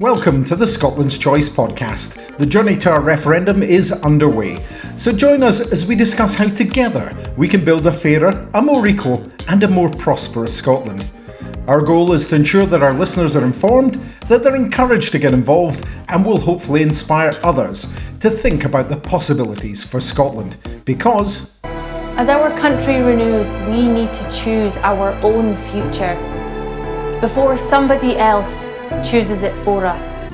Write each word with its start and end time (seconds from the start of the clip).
Welcome 0.00 0.44
to 0.44 0.54
the 0.54 0.68
Scotland's 0.68 1.18
Choice 1.18 1.48
podcast. 1.48 2.38
The 2.38 2.46
journey 2.46 2.76
to 2.76 2.90
our 2.92 3.00
referendum 3.00 3.64
is 3.64 3.90
underway. 3.90 4.64
So 4.94 5.10
join 5.10 5.42
us 5.42 5.72
as 5.72 5.86
we 5.86 5.96
discuss 5.96 6.36
how 6.36 6.50
together 6.50 7.12
we 7.36 7.48
can 7.48 7.64
build 7.64 7.84
a 7.84 7.92
fairer, 7.92 8.48
a 8.54 8.62
more 8.62 8.86
equal, 8.86 9.28
and 9.48 9.60
a 9.64 9.68
more 9.68 9.90
prosperous 9.90 10.56
Scotland. 10.56 11.12
Our 11.66 11.80
goal 11.80 12.12
is 12.12 12.28
to 12.28 12.36
ensure 12.36 12.64
that 12.66 12.80
our 12.80 12.92
listeners 12.92 13.34
are 13.34 13.42
informed, 13.42 13.94
that 14.28 14.44
they're 14.44 14.54
encouraged 14.54 15.10
to 15.12 15.18
get 15.18 15.34
involved, 15.34 15.84
and 16.06 16.24
will 16.24 16.38
hopefully 16.38 16.82
inspire 16.82 17.36
others 17.42 17.92
to 18.20 18.30
think 18.30 18.64
about 18.64 18.88
the 18.88 18.98
possibilities 18.98 19.82
for 19.82 20.00
Scotland. 20.00 20.58
Because 20.84 21.58
as 21.64 22.28
our 22.28 22.56
country 22.56 23.00
renews, 23.00 23.50
we 23.66 23.88
need 23.88 24.12
to 24.12 24.30
choose 24.30 24.76
our 24.76 25.10
own 25.24 25.56
future 25.72 26.14
before 27.20 27.58
somebody 27.58 28.16
else 28.16 28.68
chooses 29.04 29.42
it 29.42 29.56
for 29.58 29.86
us. 29.86 30.26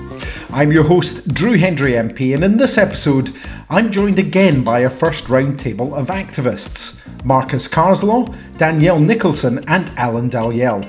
I'm 0.50 0.70
your 0.70 0.84
host, 0.84 1.34
Drew 1.34 1.54
Hendry 1.54 1.92
MP, 1.92 2.34
and 2.34 2.44
in 2.44 2.56
this 2.56 2.78
episode, 2.78 3.34
I'm 3.68 3.90
joined 3.90 4.18
again 4.18 4.62
by 4.62 4.80
a 4.80 4.90
first 4.90 5.28
round 5.28 5.58
table 5.58 5.94
of 5.94 6.08
activists 6.08 7.00
Marcus 7.24 7.66
Carslaw, 7.66 8.34
Danielle 8.58 9.00
Nicholson, 9.00 9.64
and 9.66 9.90
Alan 9.96 10.30
Dalyell. 10.30 10.88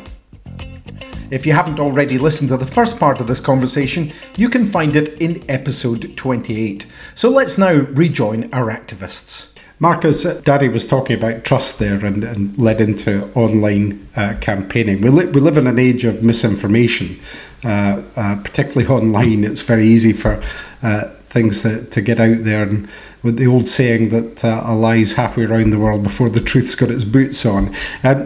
If 1.31 1.45
you 1.45 1.53
haven't 1.53 1.79
already 1.79 2.19
listened 2.19 2.49
to 2.49 2.57
the 2.57 2.65
first 2.65 2.99
part 2.99 3.19
of 3.19 3.27
this 3.27 3.39
conversation, 3.39 4.13
you 4.37 4.49
can 4.49 4.65
find 4.65 4.95
it 4.95 5.09
in 5.21 5.43
episode 5.49 6.15
28. 6.15 6.85
So 7.15 7.29
let's 7.29 7.57
now 7.57 7.73
rejoin 7.73 8.53
our 8.53 8.65
activists. 8.65 9.51
Marcus, 9.79 10.23
Danny 10.41 10.69
was 10.69 10.87
talking 10.87 11.17
about 11.17 11.43
trust 11.43 11.79
there 11.79 12.05
and, 12.05 12.23
and 12.23 12.57
led 12.57 12.79
into 12.79 13.29
online 13.33 14.07
uh, 14.15 14.35
campaigning. 14.39 15.01
We, 15.01 15.09
li- 15.09 15.25
we 15.25 15.41
live 15.41 15.57
in 15.57 15.67
an 15.67 15.79
age 15.79 16.05
of 16.05 16.23
misinformation, 16.23 17.19
uh, 17.65 18.03
uh, 18.15 18.41
particularly 18.43 18.87
online. 18.87 19.43
It's 19.43 19.61
very 19.61 19.85
easy 19.85 20.13
for 20.13 20.41
uh, 20.81 21.09
things 21.09 21.63
to, 21.63 21.83
to 21.85 22.01
get 22.01 22.19
out 22.19 22.43
there. 22.43 22.63
And 22.63 22.87
with 23.23 23.37
the 23.37 23.47
old 23.47 23.67
saying 23.67 24.09
that 24.09 24.45
uh, 24.45 24.61
a 24.65 24.75
lie's 24.75 25.13
halfway 25.13 25.45
around 25.45 25.71
the 25.71 25.79
world 25.79 26.03
before 26.03 26.29
the 26.29 26.39
truth's 26.39 26.75
got 26.75 26.91
its 26.91 27.03
boots 27.03 27.43
on. 27.43 27.75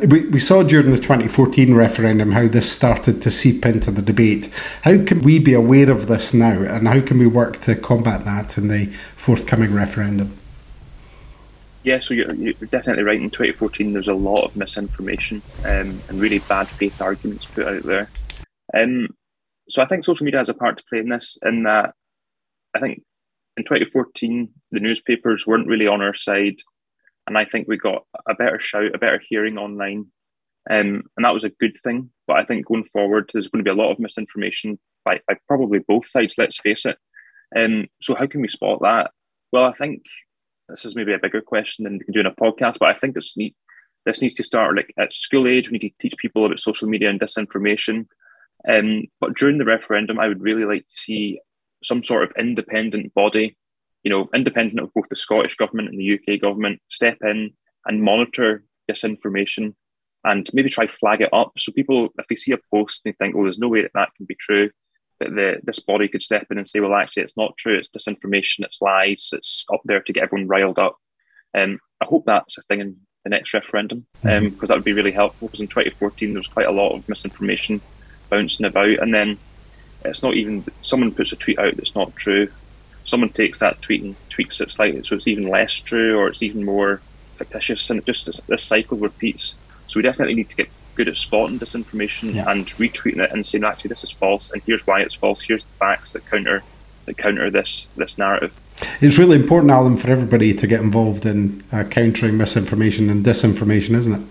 We, 0.07 0.27
we 0.27 0.41
saw 0.41 0.61
during 0.61 0.91
the 0.91 0.97
2014 0.97 1.73
referendum 1.73 2.33
how 2.33 2.49
this 2.49 2.69
started 2.69 3.21
to 3.21 3.31
seep 3.31 3.65
into 3.65 3.91
the 3.91 4.01
debate. 4.01 4.47
How 4.83 5.03
can 5.05 5.21
we 5.21 5.39
be 5.39 5.53
aware 5.53 5.89
of 5.89 6.07
this 6.07 6.33
now 6.33 6.61
and 6.61 6.85
how 6.85 6.99
can 6.99 7.17
we 7.17 7.27
work 7.27 7.59
to 7.59 7.75
combat 7.75 8.25
that 8.25 8.57
in 8.57 8.67
the 8.67 8.87
forthcoming 9.15 9.73
referendum? 9.73 10.37
Yeah, 11.83 11.99
so 12.01 12.13
you're, 12.13 12.33
you're, 12.33 12.53
definitely 12.69 13.03
right. 13.03 13.21
In 13.21 13.29
2014, 13.29 13.93
there's 13.93 14.09
a 14.09 14.13
lot 14.13 14.43
of 14.43 14.57
misinformation 14.57 15.41
um, 15.63 16.01
and 16.09 16.19
really 16.19 16.39
bad 16.39 16.67
faith 16.67 17.01
arguments 17.01 17.45
put 17.45 17.65
out 17.65 17.83
there. 17.83 18.09
Um, 18.73 19.15
so 19.69 19.81
I 19.81 19.85
think 19.85 20.03
social 20.03 20.25
media 20.25 20.39
has 20.39 20.49
a 20.49 20.53
part 20.53 20.77
to 20.77 20.83
play 20.89 20.99
in 20.99 21.09
this, 21.09 21.37
in 21.43 21.63
that 21.63 21.93
I 22.75 22.79
think 22.79 23.03
in 23.57 23.63
2014, 23.63 24.49
the 24.71 24.79
newspapers 24.79 25.45
weren't 25.45 25.67
really 25.67 25.87
on 25.87 26.01
our 26.01 26.13
side. 26.13 26.55
And 27.27 27.37
I 27.37 27.45
think 27.45 27.67
we 27.67 27.77
got 27.77 28.03
a 28.27 28.33
better 28.33 28.59
shout, 28.59 28.95
a 28.95 28.97
better 28.97 29.21
hearing 29.27 29.57
online. 29.57 30.07
Um, 30.69 31.03
and 31.15 31.25
that 31.25 31.33
was 31.33 31.43
a 31.43 31.49
good 31.49 31.77
thing. 31.83 32.09
But 32.25 32.37
I 32.37 32.45
think 32.45 32.65
going 32.65 32.85
forward, 32.85 33.29
there's 33.31 33.47
going 33.47 33.63
to 33.63 33.67
be 33.67 33.71
a 33.71 33.81
lot 33.81 33.91
of 33.91 33.99
misinformation 33.99 34.79
by, 35.05 35.19
by 35.27 35.35
probably 35.47 35.79
both 35.79 36.05
sides, 36.05 36.35
let's 36.37 36.59
face 36.59 36.85
it. 36.85 36.97
Um, 37.55 37.87
so, 38.01 38.15
how 38.15 38.27
can 38.27 38.41
we 38.41 38.47
spot 38.47 38.79
that? 38.81 39.11
Well, 39.51 39.65
I 39.65 39.73
think 39.73 40.03
this 40.67 40.85
is 40.85 40.95
maybe 40.95 41.13
a 41.13 41.19
bigger 41.19 41.41
question 41.41 41.83
than 41.83 41.93
we 41.93 42.05
can 42.05 42.13
do 42.13 42.19
in 42.19 42.27
a 42.27 42.31
podcast, 42.31 42.77
but 42.79 42.89
I 42.89 42.93
think 42.93 43.15
this 43.15 43.35
need, 43.35 43.55
this 44.05 44.21
needs 44.21 44.35
to 44.35 44.43
start 44.43 44.75
like 44.75 44.93
at 44.99 45.13
school 45.13 45.47
age. 45.47 45.69
We 45.69 45.79
need 45.79 45.89
to 45.89 45.95
teach 45.99 46.17
people 46.17 46.45
about 46.45 46.59
social 46.59 46.87
media 46.87 47.09
and 47.09 47.19
disinformation. 47.19 48.05
Um, 48.67 49.03
but 49.19 49.35
during 49.35 49.57
the 49.57 49.65
referendum, 49.65 50.19
I 50.19 50.27
would 50.27 50.41
really 50.41 50.65
like 50.65 50.81
to 50.81 50.95
see 50.95 51.39
some 51.83 52.03
sort 52.03 52.23
of 52.23 52.33
independent 52.37 53.13
body, 53.13 53.57
you 54.03 54.09
know, 54.09 54.29
independent 54.33 54.79
of 54.79 54.93
both 54.93 55.09
the 55.09 55.15
Scottish 55.15 55.55
government 55.55 55.89
and 55.89 55.99
the 55.99 56.13
UK 56.13 56.41
government, 56.41 56.81
step 56.89 57.17
in 57.23 57.51
and 57.85 58.03
monitor 58.03 58.63
disinformation 58.89 59.73
and 60.25 60.47
maybe 60.53 60.69
try 60.69 60.87
flag 60.87 61.21
it 61.21 61.33
up. 61.33 61.53
So 61.57 61.71
people, 61.71 62.09
if 62.17 62.27
they 62.27 62.35
see 62.35 62.51
a 62.51 62.57
post, 62.73 63.03
they 63.03 63.13
think, 63.13 63.35
"Oh, 63.35 63.43
there's 63.43 63.59
no 63.59 63.69
way 63.69 63.81
that 63.81 63.91
that 63.93 64.09
can 64.15 64.25
be 64.25 64.35
true," 64.35 64.69
that 65.19 65.33
the 65.35 65.59
this 65.63 65.79
body 65.79 66.07
could 66.07 66.21
step 66.21 66.47
in 66.51 66.57
and 66.57 66.67
say, 66.67 66.79
"Well, 66.79 66.93
actually, 66.93 67.23
it's 67.23 67.37
not 67.37 67.57
true. 67.57 67.77
It's 67.77 67.89
disinformation. 67.89 68.65
It's 68.65 68.81
lies. 68.81 69.29
It's 69.31 69.65
up 69.71 69.81
there 69.85 70.01
to 70.01 70.13
get 70.13 70.23
everyone 70.23 70.47
riled 70.47 70.79
up." 70.79 70.97
Um, 71.55 71.79
I 72.01 72.05
hope 72.05 72.25
that's 72.25 72.57
a 72.57 72.61
thing 72.63 72.81
in 72.81 72.97
the 73.23 73.29
next 73.29 73.53
referendum 73.53 74.05
because 74.21 74.37
um, 74.37 74.43
mm-hmm. 74.45 74.65
that 74.65 74.75
would 74.75 74.83
be 74.83 74.93
really 74.93 75.11
helpful. 75.11 75.47
Because 75.47 75.61
in 75.61 75.67
2014 75.67 76.33
there 76.33 76.39
was 76.39 76.47
quite 76.47 76.67
a 76.67 76.71
lot 76.71 76.93
of 76.93 77.07
misinformation 77.07 77.81
bouncing 78.29 78.65
about, 78.65 78.99
and 78.99 79.13
then 79.13 79.37
it's 80.05 80.23
not 80.23 80.35
even 80.35 80.65
someone 80.81 81.13
puts 81.13 81.31
a 81.31 81.35
tweet 81.35 81.59
out 81.59 81.75
that's 81.75 81.95
not 81.95 82.15
true. 82.15 82.49
Someone 83.05 83.29
takes 83.29 83.59
that 83.59 83.81
tweet 83.81 84.03
and 84.03 84.15
tweaks 84.29 84.61
it 84.61 84.71
slightly 84.71 85.03
so 85.03 85.15
it's 85.15 85.27
even 85.27 85.47
less 85.47 85.73
true 85.73 86.17
or 86.17 86.27
it's 86.27 86.43
even 86.43 86.63
more 86.63 87.01
fictitious, 87.35 87.89
and 87.89 87.99
it 87.99 88.05
just 88.05 88.47
this 88.47 88.63
cycle 88.63 88.97
repeats. 88.97 89.55
So 89.87 89.97
we 89.97 90.03
definitely 90.03 90.35
need 90.35 90.49
to 90.49 90.55
get 90.55 90.69
good 90.95 91.07
at 91.07 91.17
spotting 91.17 91.57
disinformation 91.59 92.35
yeah. 92.35 92.49
and 92.49 92.67
retweeting 92.67 93.23
it 93.23 93.31
and 93.31 93.47
saying 93.47 93.63
actually 93.63 93.87
this 93.87 94.03
is 94.03 94.11
false 94.11 94.51
and 94.51 94.61
here's 94.63 94.85
why 94.85 94.99
it's 94.99 95.15
false. 95.15 95.41
Here's 95.41 95.63
the 95.63 95.71
facts 95.79 96.13
that 96.13 96.25
counter 96.25 96.63
that 97.05 97.17
counter 97.17 97.49
this 97.49 97.87
this 97.97 98.17
narrative. 98.17 98.53
It's 99.01 99.17
really 99.17 99.35
important, 99.35 99.71
Alan, 99.71 99.97
for 99.97 100.09
everybody 100.09 100.53
to 100.53 100.67
get 100.67 100.81
involved 100.81 101.25
in 101.25 101.63
uh, 101.71 101.83
countering 101.85 102.37
misinformation 102.37 103.09
and 103.09 103.25
disinformation, 103.25 103.95
isn't 103.95 104.13
it? 104.13 104.21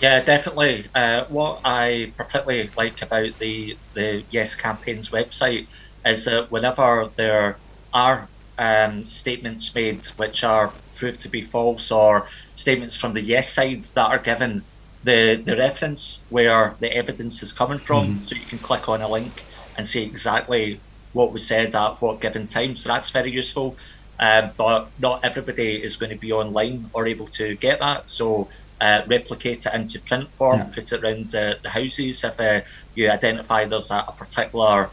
Yeah, 0.00 0.20
definitely. 0.20 0.86
Uh, 0.94 1.24
what 1.26 1.60
I 1.64 2.12
particularly 2.16 2.70
like 2.76 3.00
about 3.02 3.38
the 3.38 3.76
the 3.94 4.24
Yes 4.30 4.54
Campaign's 4.54 5.10
website 5.10 5.66
is 6.04 6.24
that 6.24 6.50
whenever 6.50 7.10
there 7.16 7.56
are 7.92 8.28
um, 8.58 9.06
statements 9.06 9.74
made 9.74 10.04
which 10.16 10.44
are 10.44 10.72
proved 10.96 11.20
to 11.22 11.28
be 11.28 11.42
false 11.42 11.90
or 11.90 12.28
statements 12.56 12.96
from 12.96 13.14
the 13.14 13.20
Yes 13.20 13.52
side 13.52 13.84
that 13.94 14.06
are 14.06 14.18
given, 14.18 14.64
the 15.04 15.36
the 15.36 15.56
reference 15.56 16.20
where 16.28 16.74
the 16.80 16.92
evidence 16.92 17.42
is 17.42 17.52
coming 17.52 17.78
from, 17.78 18.06
mm-hmm. 18.06 18.24
so 18.24 18.34
you 18.34 18.46
can 18.46 18.58
click 18.58 18.88
on 18.88 19.00
a 19.00 19.08
link 19.08 19.44
and 19.78 19.88
see 19.88 20.02
exactly 20.02 20.80
what 21.12 21.32
was 21.32 21.46
said 21.46 21.74
at 21.74 22.02
what 22.02 22.20
given 22.20 22.48
time. 22.48 22.76
So 22.76 22.88
that's 22.88 23.10
very 23.10 23.30
useful. 23.30 23.76
Um, 24.18 24.50
but 24.56 24.90
not 25.00 25.24
everybody 25.24 25.82
is 25.82 25.96
going 25.96 26.10
to 26.10 26.18
be 26.18 26.30
online 26.32 26.88
or 26.92 27.06
able 27.06 27.26
to 27.28 27.56
get 27.56 27.80
that. 27.80 28.08
So 28.08 28.48
uh, 28.80 29.02
replicate 29.06 29.66
it 29.66 29.74
into 29.74 30.00
print 30.00 30.28
form, 30.30 30.58
yeah. 30.58 30.64
put 30.74 30.92
it 30.92 31.04
around 31.04 31.30
the, 31.30 31.58
the 31.62 31.70
houses. 31.70 32.24
If 32.24 32.38
uh, 32.40 32.60
you 32.94 33.10
identify 33.10 33.64
there's 33.64 33.90
a, 33.90 34.04
a 34.08 34.12
particular 34.12 34.90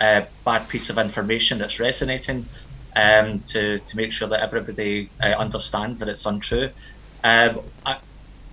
uh, 0.00 0.22
bad 0.44 0.68
piece 0.68 0.90
of 0.90 0.98
information 0.98 1.58
that's 1.58 1.78
resonating, 1.78 2.46
um, 2.96 3.40
to, 3.40 3.78
to 3.78 3.96
make 3.96 4.12
sure 4.12 4.28
that 4.28 4.40
everybody 4.40 5.10
uh, 5.22 5.26
understands 5.26 6.00
that 6.00 6.08
it's 6.08 6.26
untrue. 6.26 6.70
Um, 7.22 7.60
I, 7.86 7.98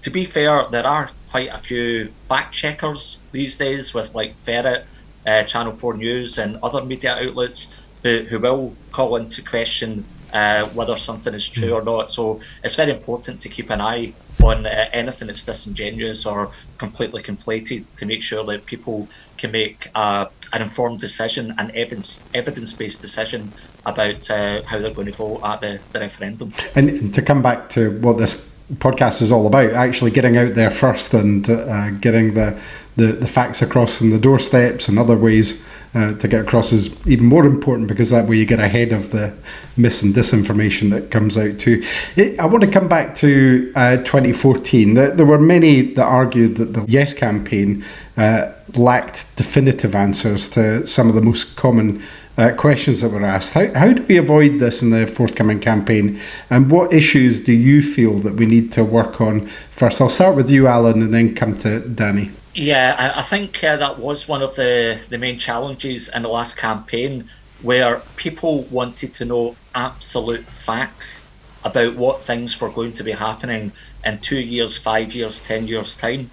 to 0.04 0.10
be 0.10 0.26
fair, 0.26 0.68
there 0.70 0.86
are 0.86 1.10
quite 1.32 1.50
a 1.50 1.58
few 1.58 2.12
fact 2.30 2.54
checkers 2.54 3.20
these 3.32 3.58
days 3.58 3.94
with 3.94 4.14
like 4.14 4.36
Ferret, 4.46 4.86
uh, 5.26 5.44
Channel 5.44 5.74
4 5.74 5.98
News, 5.98 6.38
and 6.38 6.58
other 6.62 6.86
media 6.86 7.16
outlets 7.16 7.74
who, 8.04 8.20
who 8.30 8.40
will 8.40 8.76
call 8.92 9.16
into 9.16 9.42
question 9.42 10.06
uh, 10.32 10.68
whether 10.70 10.98
something 10.98 11.34
is 11.34 11.48
true 11.48 11.74
or 11.74 11.82
not. 11.82 12.12
So 12.12 12.42
it's 12.64 12.76
very 12.76 12.92
important 12.92 13.42
to 13.42 13.50
keep 13.50 13.70
an 13.70 13.82
eye 13.82 14.14
on 14.44 14.66
uh, 14.66 14.90
anything 14.94 15.28
that's 15.28 15.44
disingenuous 15.44 16.26
or 16.26 16.52
completely 16.78 17.22
conflated 17.24 17.84
to 17.98 18.06
make 18.06 18.24
sure 18.24 18.44
that 18.46 18.66
people 18.66 19.08
can 19.38 19.52
make 19.52 19.90
uh, 19.96 20.26
an 20.54 20.62
informed 20.62 21.02
decision, 21.02 21.54
an 21.58 21.72
evidence 21.76 22.22
evidence 22.34 22.74
based 22.74 23.02
decision 23.02 23.52
about 23.86 24.30
uh, 24.30 24.62
how 24.64 24.80
they're 24.80 24.94
going 24.94 25.08
to 25.08 25.14
vote 25.14 25.42
at 25.44 25.62
the, 25.62 25.80
the 25.92 26.00
referendum. 26.00 26.54
And 26.76 27.14
to 27.14 27.22
come 27.22 27.42
back 27.42 27.70
to 27.70 28.00
what 28.02 28.18
this 28.18 28.56
podcast 28.74 29.22
is 29.22 29.32
all 29.32 29.46
about, 29.46 29.74
actually 29.74 30.12
getting 30.12 30.38
out 30.38 30.56
there 30.56 30.72
first 30.72 31.14
and 31.14 31.48
uh, 31.50 31.92
getting 31.92 32.34
the, 32.34 32.60
the, 32.96 33.08
the 33.08 33.28
facts 33.28 33.62
across 33.62 34.02
on 34.02 34.10
the 34.10 34.18
doorsteps 34.18 34.88
and 34.88 34.98
other 34.98 35.16
ways 35.16 35.66
uh, 35.94 36.14
to 36.16 36.28
get 36.28 36.42
across 36.42 36.72
is 36.72 37.06
even 37.08 37.26
more 37.26 37.46
important 37.46 37.88
because 37.88 38.10
that 38.10 38.28
way 38.28 38.36
you 38.36 38.46
get 38.46 38.60
ahead 38.60 38.92
of 38.92 39.12
the 39.12 39.34
mis 39.78 40.04
and 40.04 40.14
disinformation 40.14 40.90
that 40.90 41.12
comes 41.12 41.38
out 41.38 41.60
too. 41.60 41.84
I 42.18 42.46
want 42.46 42.64
to 42.64 42.70
come 42.70 42.88
back 42.88 43.16
to 43.16 43.72
uh, 43.76 43.98
2014. 43.98 44.94
There 44.94 45.26
were 45.26 45.40
many 45.40 45.82
that 45.94 46.06
argued 46.06 46.58
that 46.58 46.74
the 46.74 46.86
Yes 46.88 47.14
campaign 47.14 47.86
uh, 48.18 48.52
lacked 48.76 49.36
definitive 49.38 49.96
answers 49.96 50.50
to 50.50 50.86
some 50.88 51.10
of 51.10 51.16
the 51.16 51.22
most 51.22 51.56
common 51.56 52.04
uh, 52.38 52.54
questions 52.58 53.02
that 53.02 53.10
were 53.10 53.26
asked. 53.26 53.54
How, 53.54 53.74
how 53.74 53.94
do 53.94 54.04
we 54.04 54.18
avoid 54.18 54.60
this 54.60 54.82
in 54.82 54.90
the 54.90 55.08
forthcoming 55.08 55.60
campaign? 55.60 56.20
And 56.50 56.70
what 56.70 56.94
issues 56.94 57.44
do 57.44 57.54
you 57.54 57.82
feel 57.82 58.20
that 58.20 58.34
we 58.34 58.46
need 58.46 58.72
to 58.74 58.84
work 58.84 59.22
on 59.22 59.48
first? 59.48 60.02
I'll 60.02 60.10
start 60.10 60.36
with 60.36 60.50
you, 60.50 60.68
Alan, 60.68 61.02
and 61.02 61.14
then 61.14 61.36
come 61.36 61.58
to 61.60 61.80
Danny. 61.80 62.32
Yeah, 62.56 62.96
I, 62.98 63.20
I 63.20 63.24
think 63.24 63.62
uh, 63.64 63.76
that 63.76 64.00
was 64.00 64.28
one 64.28 64.42
of 64.42 64.56
the, 64.56 65.00
the 65.10 65.18
main 65.18 65.38
challenges 65.38 66.10
in 66.10 66.22
the 66.22 66.30
last 66.30 66.56
campaign 66.56 67.30
where 67.62 68.02
people 68.16 68.64
wanted 68.64 69.14
to 69.16 69.26
know 69.26 69.56
absolute 69.76 70.46
facts 70.66 71.22
about 71.66 71.96
what 71.96 72.22
things 72.22 72.60
were 72.62 72.70
going 72.70 72.94
to 72.94 73.04
be 73.04 73.12
happening 73.12 73.74
in 74.06 74.20
two 74.20 74.40
years, 74.40 74.78
five 74.78 75.14
years, 75.14 75.42
ten 75.42 75.68
years' 75.68 75.98
time. 75.98 76.30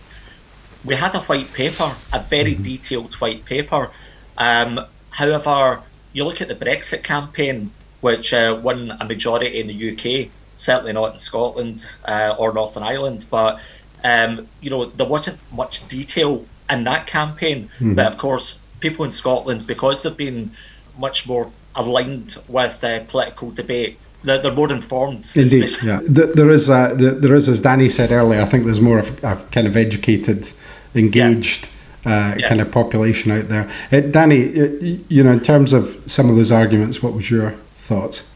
We 0.84 0.94
had 0.94 1.14
a 1.14 1.20
white 1.20 1.52
paper, 1.52 1.92
a 2.12 2.20
very 2.20 2.54
mm-hmm. 2.54 2.62
detailed 2.62 3.14
white 3.14 3.44
paper, 3.44 3.90
Um, 4.38 4.80
however, 5.10 5.80
you 6.12 6.24
look 6.24 6.40
at 6.40 6.48
the 6.48 6.54
Brexit 6.54 7.02
campaign, 7.02 7.70
which 8.00 8.32
uh, 8.32 8.58
won 8.62 8.90
a 8.90 9.04
majority 9.04 9.60
in 9.60 9.66
the 9.66 9.92
UK, 9.92 10.30
certainly 10.58 10.92
not 10.92 11.14
in 11.14 11.20
Scotland 11.20 11.86
uh, 12.06 12.34
or 12.38 12.52
Northern 12.52 12.82
Ireland, 12.82 13.26
but 13.30 13.60
um, 14.04 14.48
you 14.60 14.70
know 14.70 14.86
there 14.86 15.06
wasn't 15.06 15.38
much 15.52 15.86
detail 15.88 16.44
in 16.70 16.84
that 16.84 17.06
campaign. 17.06 17.70
Mm-hmm. 17.76 17.94
But 17.94 18.06
of 18.12 18.18
course, 18.18 18.58
people 18.80 19.04
in 19.04 19.12
Scotland, 19.12 19.66
because 19.66 20.02
they've 20.02 20.16
been 20.16 20.50
much 20.98 21.26
more 21.26 21.50
aligned 21.74 22.36
with 22.48 22.80
the 22.80 23.04
political 23.08 23.50
debate, 23.50 23.98
they're, 24.24 24.40
they're 24.40 24.52
more 24.52 24.70
informed. 24.70 25.30
Indeed, 25.34 25.70
yeah. 25.82 26.00
There 26.02 26.50
is, 26.50 26.68
a, 26.68 26.94
there 26.96 27.34
is, 27.34 27.48
as 27.48 27.60
Danny 27.60 27.88
said 27.88 28.10
earlier, 28.12 28.40
I 28.40 28.44
think 28.44 28.64
there's 28.64 28.80
more 28.80 28.98
of 28.98 29.24
a 29.24 29.36
kind 29.50 29.66
of 29.66 29.76
educated, 29.76 30.50
engaged. 30.94 31.64
Yeah. 31.64 31.68
Uh, 32.04 32.34
yeah. 32.36 32.48
kind 32.48 32.60
of 32.60 32.72
population 32.72 33.30
out 33.30 33.46
there. 33.46 33.70
Uh, 33.92 34.00
Danny, 34.00 34.60
uh, 34.60 34.98
you 35.08 35.22
know, 35.22 35.30
in 35.30 35.38
terms 35.38 35.72
of 35.72 36.02
some 36.04 36.28
of 36.28 36.34
those 36.34 36.50
arguments, 36.50 37.00
what 37.00 37.12
was 37.12 37.30
your 37.30 37.52
thoughts? 37.76 38.28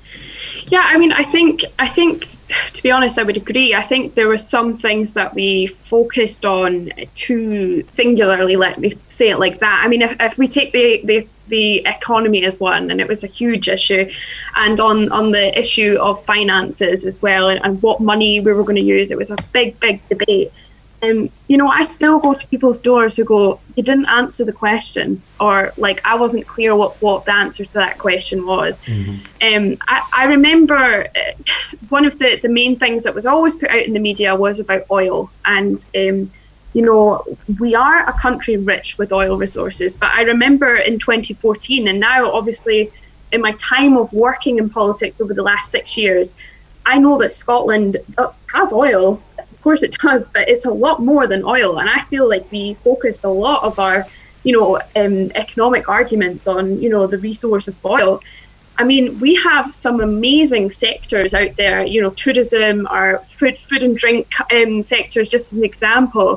Yeah, 0.69 0.85
I 0.85 0.97
mean, 0.99 1.11
I 1.11 1.25
think 1.25 1.65
I 1.77 1.89
think 1.89 2.29
to 2.49 2.83
be 2.83 2.91
honest, 2.91 3.19
I 3.19 3.23
would 3.23 3.37
agree. 3.37 3.75
I 3.75 3.83
think 3.83 4.15
there 4.15 4.29
were 4.29 4.39
some 4.39 4.79
things 4.79 5.13
that 5.15 5.35
we 5.35 5.69
focused 5.89 6.45
on 6.45 6.93
too 7.15 7.85
singularly. 7.93 8.57
Let 8.57 8.79
me 8.79 8.95
say 9.09 9.31
it 9.31 9.39
like 9.39 9.61
that. 9.61 9.83
I 9.85 9.89
mean, 9.89 10.03
if, 10.03 10.17
if 10.21 10.39
we 10.39 10.49
take 10.49 10.73
the, 10.73 11.01
the 11.05 11.29
the 11.49 11.79
economy 11.87 12.45
as 12.45 12.59
one, 12.59 12.91
and 12.91 13.01
it 13.01 13.07
was 13.07 13.23
a 13.23 13.29
huge 13.29 13.69
issue, 13.69 14.11
and 14.57 14.81
on 14.81 15.11
on 15.13 15.33
the 15.33 15.59
issue 15.59 15.97
of 16.01 16.25
finances 16.25 17.05
as 17.05 17.23
well, 17.23 17.49
and, 17.49 17.65
and 17.65 17.81
what 17.83 18.01
money 18.01 18.41
we 18.41 18.53
were 18.53 18.65
going 18.65 18.77
to 18.77 18.83
use, 18.83 19.11
it 19.11 19.19
was 19.19 19.31
a 19.31 19.37
big, 19.53 19.79
big 19.81 20.07
debate. 20.09 20.53
Um, 21.07 21.31
you 21.49 21.57
know, 21.57 21.69
I 21.69 21.85
still 21.85 22.19
go 22.19 22.35
to 22.35 22.47
people's 22.49 22.79
doors 22.79 23.17
who 23.17 23.25
go, 23.25 23.61
"You 23.77 23.83
didn't 23.83 24.07
answer 24.07 24.45
the 24.45 24.53
question," 24.53 25.23
or 25.39 25.73
like, 25.77 26.01
"I 26.05 26.15
wasn't 26.17 26.47
clear 26.47 26.75
what 26.75 27.01
what 27.03 27.25
the 27.25 27.35
answer 27.35 27.65
to 27.65 27.73
that 27.75 27.99
question 27.99 28.47
was." 28.47 28.79
Mm-hmm. 28.81 29.13
Um, 29.47 29.79
I, 29.89 30.09
I 30.13 30.25
remember 30.27 31.07
uh, 31.17 31.33
one 31.89 32.05
of 32.05 32.19
the 32.19 32.37
the 32.37 32.49
main 32.49 32.79
things 32.79 33.05
that 33.05 33.15
was 33.15 33.27
always 33.27 33.55
put 33.55 33.71
out 33.71 33.85
in 33.87 33.93
the 33.93 34.01
media 34.01 34.35
was 34.35 34.59
about 34.59 34.83
oil, 34.91 35.31
and 35.45 35.85
um, 35.97 36.31
you 36.73 36.83
know, 36.83 37.25
we 37.59 37.75
are 37.75 38.09
a 38.09 38.13
country 38.13 38.57
rich 38.57 38.99
with 38.99 39.13
oil 39.13 39.39
resources. 39.39 39.95
But 39.95 40.11
I 40.13 40.23
remember 40.23 40.77
in 40.77 40.99
2014, 40.99 41.89
and 41.89 41.99
now 41.99 42.31
obviously 42.31 42.93
in 43.33 43.41
my 43.41 43.53
time 43.53 43.97
of 43.97 44.13
working 44.13 44.59
in 44.59 44.69
politics 44.71 45.21
over 45.21 45.35
the 45.35 45.43
last 45.43 45.71
six 45.71 45.97
years, 45.97 46.35
I 46.85 46.99
know 46.99 47.19
that 47.19 47.33
Scotland 47.33 47.97
uh, 48.19 48.33
has 48.53 48.73
oil 48.73 49.21
course 49.67 49.83
it 49.83 49.97
does, 50.01 50.29
but 50.29 50.49
it's 50.49 50.65
a 50.65 50.71
lot 50.71 51.03
more 51.03 51.27
than 51.27 51.43
oil. 51.43 51.81
And 51.81 51.89
I 51.91 52.05
feel 52.05 52.29
like 52.29 52.45
we 52.53 52.75
focused 52.85 53.25
a 53.25 53.35
lot 53.47 53.65
of 53.65 53.81
our, 53.81 54.07
you 54.45 54.53
know, 54.57 54.77
um, 54.95 55.33
economic 55.35 55.89
arguments 55.89 56.47
on, 56.47 56.81
you 56.81 56.89
know, 56.89 57.09
the 57.09 57.19
resource 57.19 57.67
of 57.67 57.75
oil. 57.85 58.23
I 58.79 58.85
mean, 58.85 59.19
we 59.19 59.35
have 59.35 59.75
some 59.75 60.01
amazing 60.01 60.71
sectors 60.71 61.35
out 61.35 61.57
there. 61.57 61.85
You 61.85 62.01
know, 62.03 62.11
tourism, 62.11 62.87
our 62.99 63.19
food, 63.39 63.59
food 63.69 63.83
and 63.83 63.97
drink 63.97 64.29
um, 64.53 64.85
sectors, 64.85 65.29
just 65.29 65.47
as 65.51 65.59
an 65.59 65.65
example, 65.65 66.29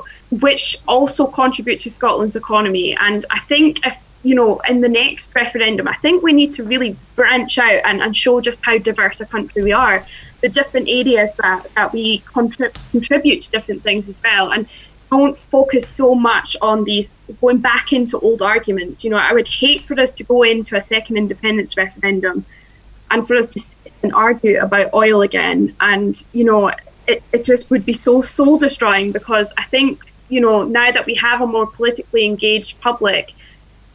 which 0.45 0.79
also 0.87 1.27
contribute 1.27 1.79
to 1.81 1.91
Scotland's 1.91 2.35
economy. 2.35 2.97
And 2.99 3.27
I 3.29 3.41
think 3.41 3.85
if 3.85 3.95
you 4.23 4.35
know, 4.35 4.59
in 4.67 4.81
the 4.81 4.89
next 4.89 5.33
referendum, 5.33 5.87
I 5.87 5.95
think 5.95 6.23
we 6.23 6.33
need 6.33 6.53
to 6.55 6.63
really 6.63 6.95
branch 7.15 7.57
out 7.57 7.81
and, 7.85 8.01
and 8.01 8.15
show 8.15 8.41
just 8.41 8.59
how 8.63 8.77
diverse 8.77 9.19
a 9.21 9.25
country 9.25 9.63
we 9.63 9.71
are 9.71 10.05
the 10.41 10.49
different 10.49 10.87
areas 10.87 11.29
that, 11.37 11.67
that 11.75 11.91
we 11.91 12.19
contrib- 12.21 12.75
contribute 12.91 13.41
to 13.41 13.51
different 13.51 13.81
things 13.81 14.07
as 14.07 14.15
well. 14.23 14.51
And 14.51 14.67
don't 15.11 15.37
focus 15.37 15.89
so 15.89 16.15
much 16.15 16.55
on 16.61 16.83
these 16.83 17.09
going 17.41 17.57
back 17.57 17.93
into 17.93 18.19
old 18.19 18.41
arguments. 18.41 19.03
You 19.03 19.09
know, 19.09 19.17
I 19.17 19.33
would 19.33 19.47
hate 19.47 19.81
for 19.81 19.99
us 19.99 20.11
to 20.11 20.23
go 20.23 20.43
into 20.43 20.77
a 20.77 20.81
second 20.81 21.17
independence 21.17 21.75
referendum 21.75 22.45
and 23.11 23.27
for 23.27 23.35
us 23.35 23.47
to 23.47 23.59
sit 23.59 23.93
and 24.03 24.13
argue 24.13 24.59
about 24.59 24.93
oil 24.93 25.21
again. 25.21 25.75
And, 25.79 26.21
you 26.31 26.43
know, 26.43 26.71
it, 27.07 27.23
it 27.33 27.43
just 27.43 27.69
would 27.69 27.85
be 27.85 27.93
so 27.93 28.21
soul 28.21 28.59
destroying 28.59 29.11
because 29.11 29.47
I 29.57 29.63
think, 29.63 30.03
you 30.29 30.41
know, 30.41 30.63
now 30.63 30.91
that 30.91 31.05
we 31.05 31.15
have 31.15 31.41
a 31.41 31.47
more 31.47 31.65
politically 31.65 32.25
engaged 32.25 32.79
public, 32.81 33.33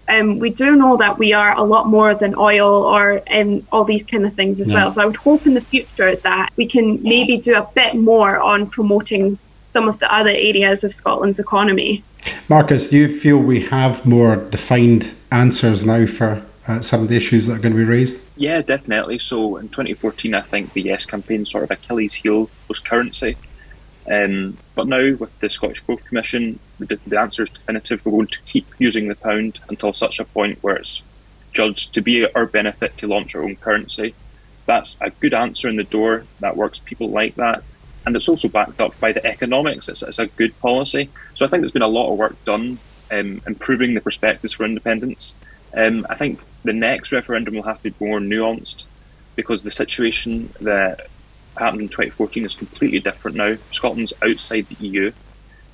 um, 0.08 0.38
we 0.38 0.50
do 0.50 0.76
know 0.76 0.96
that 0.96 1.18
we 1.18 1.32
are 1.32 1.56
a 1.56 1.62
lot 1.62 1.86
more 1.86 2.14
than 2.14 2.34
oil 2.36 2.84
or 2.84 3.22
um, 3.30 3.66
all 3.72 3.84
these 3.84 4.02
kind 4.02 4.26
of 4.26 4.34
things 4.34 4.60
as 4.60 4.68
yeah. 4.68 4.74
well. 4.74 4.92
So 4.92 5.00
I 5.00 5.06
would 5.06 5.16
hope 5.16 5.46
in 5.46 5.54
the 5.54 5.60
future 5.60 6.16
that 6.16 6.52
we 6.56 6.66
can 6.66 7.02
maybe 7.02 7.36
do 7.38 7.54
a 7.54 7.68
bit 7.74 7.94
more 7.94 8.38
on 8.38 8.68
promoting 8.68 9.38
some 9.72 9.88
of 9.88 9.98
the 9.98 10.12
other 10.14 10.30
areas 10.30 10.84
of 10.84 10.92
Scotland's 10.92 11.38
economy. 11.38 12.04
Marcus, 12.48 12.88
do 12.88 12.96
you 12.96 13.08
feel 13.08 13.38
we 13.38 13.62
have 13.62 14.06
more 14.06 14.36
defined 14.36 15.14
answers 15.32 15.84
now 15.84 16.06
for 16.06 16.44
uh, 16.66 16.80
some 16.80 17.02
of 17.02 17.08
the 17.08 17.16
issues 17.16 17.46
that 17.46 17.54
are 17.54 17.58
going 17.58 17.72
to 17.72 17.78
be 17.78 17.84
raised? 17.84 18.28
Yeah, 18.36 18.62
definitely. 18.62 19.18
So 19.18 19.56
in 19.56 19.68
2014, 19.68 20.34
I 20.34 20.40
think 20.40 20.72
the 20.72 20.82
Yes 20.82 21.06
campaign 21.06 21.44
sort 21.44 21.64
of 21.64 21.70
Achilles 21.70 22.14
heel 22.14 22.48
was 22.68 22.78
currency. 22.78 23.36
Um, 24.10 24.56
but 24.74 24.86
now, 24.86 25.14
with 25.14 25.38
the 25.40 25.48
Scottish 25.48 25.80
Growth 25.80 26.04
Commission, 26.04 26.58
the, 26.78 26.98
the 27.06 27.18
answer 27.18 27.44
is 27.44 27.50
definitive. 27.50 28.04
We're 28.04 28.12
going 28.12 28.26
to 28.28 28.42
keep 28.42 28.66
using 28.78 29.08
the 29.08 29.14
pound 29.14 29.60
until 29.68 29.92
such 29.92 30.20
a 30.20 30.24
point 30.24 30.58
where 30.62 30.76
it's 30.76 31.02
judged 31.52 31.94
to 31.94 32.02
be 32.02 32.30
our 32.32 32.46
benefit 32.46 32.98
to 32.98 33.06
launch 33.06 33.34
our 33.34 33.42
own 33.42 33.56
currency. 33.56 34.14
That's 34.66 34.96
a 35.00 35.10
good 35.10 35.34
answer 35.34 35.68
in 35.68 35.76
the 35.76 35.84
door. 35.84 36.24
That 36.40 36.56
works. 36.56 36.80
People 36.80 37.08
like 37.08 37.36
that. 37.36 37.62
And 38.06 38.14
it's 38.16 38.28
also 38.28 38.48
backed 38.48 38.80
up 38.80 38.98
by 39.00 39.12
the 39.12 39.24
economics. 39.24 39.88
It's, 39.88 40.02
it's 40.02 40.18
a 40.18 40.26
good 40.26 40.58
policy. 40.60 41.08
So 41.34 41.46
I 41.46 41.48
think 41.48 41.62
there's 41.62 41.72
been 41.72 41.82
a 41.82 41.88
lot 41.88 42.12
of 42.12 42.18
work 42.18 42.42
done 42.44 42.78
um, 43.10 43.40
improving 43.46 43.94
the 43.94 44.00
perspectives 44.00 44.52
for 44.52 44.64
independence. 44.64 45.34
Um, 45.74 46.06
I 46.10 46.14
think 46.14 46.40
the 46.64 46.72
next 46.72 47.12
referendum 47.12 47.54
will 47.54 47.62
have 47.62 47.82
to 47.82 47.90
be 47.90 48.04
more 48.04 48.20
nuanced 48.20 48.86
because 49.36 49.64
the 49.64 49.70
situation 49.70 50.52
that 50.60 51.08
happened 51.56 51.82
in 51.82 51.88
2014 51.88 52.44
is 52.44 52.56
completely 52.56 53.00
different 53.00 53.36
now. 53.36 53.56
Scotland's 53.70 54.12
outside 54.22 54.66
the 54.68 54.86
EU, 54.86 55.12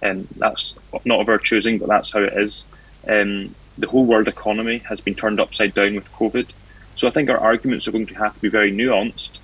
and 0.03 0.29
that's 0.37 0.75
not 1.05 1.21
of 1.21 1.29
our 1.29 1.39
choosing, 1.39 1.79
but 1.79 1.89
that's 1.89 2.13
how 2.13 2.21
it 2.21 2.35
is. 2.35 2.65
Um, 3.09 3.55
the 3.79 3.89
whole 3.89 4.05
world 4.05 4.29
economy 4.29 4.79
has 4.79 5.01
been 5.01 5.15
turned 5.15 5.41
upside 5.41 5.75
down 5.75 5.95
with 5.95 6.13
COVID. 6.13 6.51
So 6.97 7.09
I 7.09 7.11
think 7.11 7.31
our 7.31 7.39
arguments 7.39 7.89
are 7.89 7.93
going 7.93 8.07
to 8.07 8.15
have 8.15 8.35
to 8.35 8.41
be 8.41 8.49
very 8.49 8.73
nuanced. 8.73 9.41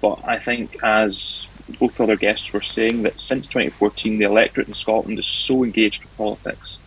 But 0.00 0.20
I 0.24 0.38
think, 0.38 0.82
as 0.82 1.46
both 1.80 2.00
other 2.00 2.16
guests 2.16 2.52
were 2.52 2.60
saying, 2.60 3.02
that 3.02 3.18
since 3.18 3.46
2014, 3.48 4.18
the 4.18 4.24
electorate 4.24 4.68
in 4.68 4.74
Scotland 4.74 5.18
is 5.18 5.26
so 5.26 5.64
engaged 5.64 6.04
with 6.04 6.16
politics 6.16 6.78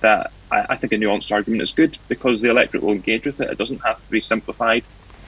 that 0.00 0.30
I, 0.50 0.66
I 0.70 0.76
think 0.76 0.92
a 0.92 0.96
nuanced 0.96 1.32
argument 1.32 1.62
is 1.62 1.72
good 1.72 1.98
because 2.08 2.40
the 2.40 2.50
electorate 2.50 2.82
will 2.82 2.92
engage 2.92 3.26
with 3.26 3.40
it. 3.40 3.50
It 3.50 3.58
doesn't 3.58 3.82
have 3.84 4.02
to 4.04 4.10
be 4.10 4.20
simplified. 4.20 4.84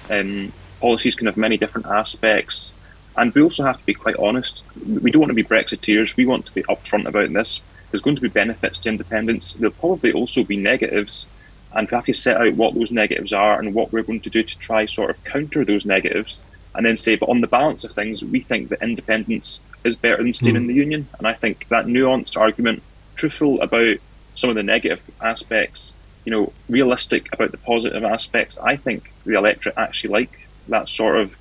Um, 0.08 0.52
policies 0.80 1.16
can 1.16 1.26
have 1.26 1.36
many 1.36 1.56
different 1.56 1.86
aspects. 1.86 2.72
And 3.16 3.34
we 3.34 3.42
also 3.42 3.64
have 3.64 3.78
to 3.78 3.86
be 3.86 3.94
quite 3.94 4.16
honest. 4.16 4.62
We 4.86 5.10
don't 5.10 5.20
want 5.20 5.30
to 5.30 5.34
be 5.34 5.44
Brexiteers. 5.44 6.16
We 6.16 6.26
want 6.26 6.46
to 6.46 6.52
be 6.52 6.62
upfront 6.64 7.06
about 7.06 7.32
this. 7.32 7.60
There's 7.90 8.02
going 8.02 8.16
to 8.16 8.22
be 8.22 8.28
benefits 8.28 8.78
to 8.80 8.88
independence. 8.90 9.54
There'll 9.54 9.72
probably 9.72 10.12
also 10.12 10.44
be 10.44 10.56
negatives. 10.56 11.26
And 11.72 11.90
we 11.90 11.94
have 11.94 12.04
to 12.06 12.14
set 12.14 12.36
out 12.36 12.54
what 12.54 12.74
those 12.74 12.92
negatives 12.92 13.32
are 13.32 13.58
and 13.58 13.74
what 13.74 13.92
we're 13.92 14.02
going 14.02 14.20
to 14.20 14.30
do 14.30 14.42
to 14.42 14.58
try 14.58 14.86
sort 14.86 15.10
of 15.10 15.22
counter 15.24 15.64
those 15.64 15.86
negatives. 15.86 16.40
And 16.74 16.84
then 16.84 16.96
say, 16.98 17.16
but 17.16 17.30
on 17.30 17.40
the 17.40 17.46
balance 17.46 17.84
of 17.84 17.92
things, 17.92 18.22
we 18.22 18.40
think 18.40 18.68
that 18.68 18.82
independence 18.82 19.62
is 19.82 19.96
better 19.96 20.22
than 20.22 20.32
staying 20.32 20.56
mm. 20.56 20.58
in 20.58 20.66
the 20.66 20.74
union. 20.74 21.08
And 21.18 21.26
I 21.26 21.32
think 21.32 21.68
that 21.68 21.86
nuanced 21.86 22.36
argument, 22.38 22.82
truthful 23.14 23.62
about 23.62 23.96
some 24.34 24.50
of 24.50 24.56
the 24.56 24.62
negative 24.62 25.00
aspects, 25.22 25.94
you 26.26 26.32
know, 26.32 26.52
realistic 26.68 27.32
about 27.32 27.50
the 27.50 27.56
positive 27.56 28.04
aspects, 28.04 28.58
I 28.58 28.76
think 28.76 29.10
the 29.24 29.38
electorate 29.38 29.78
actually 29.78 30.10
like 30.10 30.48
that 30.68 30.88
sort 30.88 31.16
of 31.16 31.36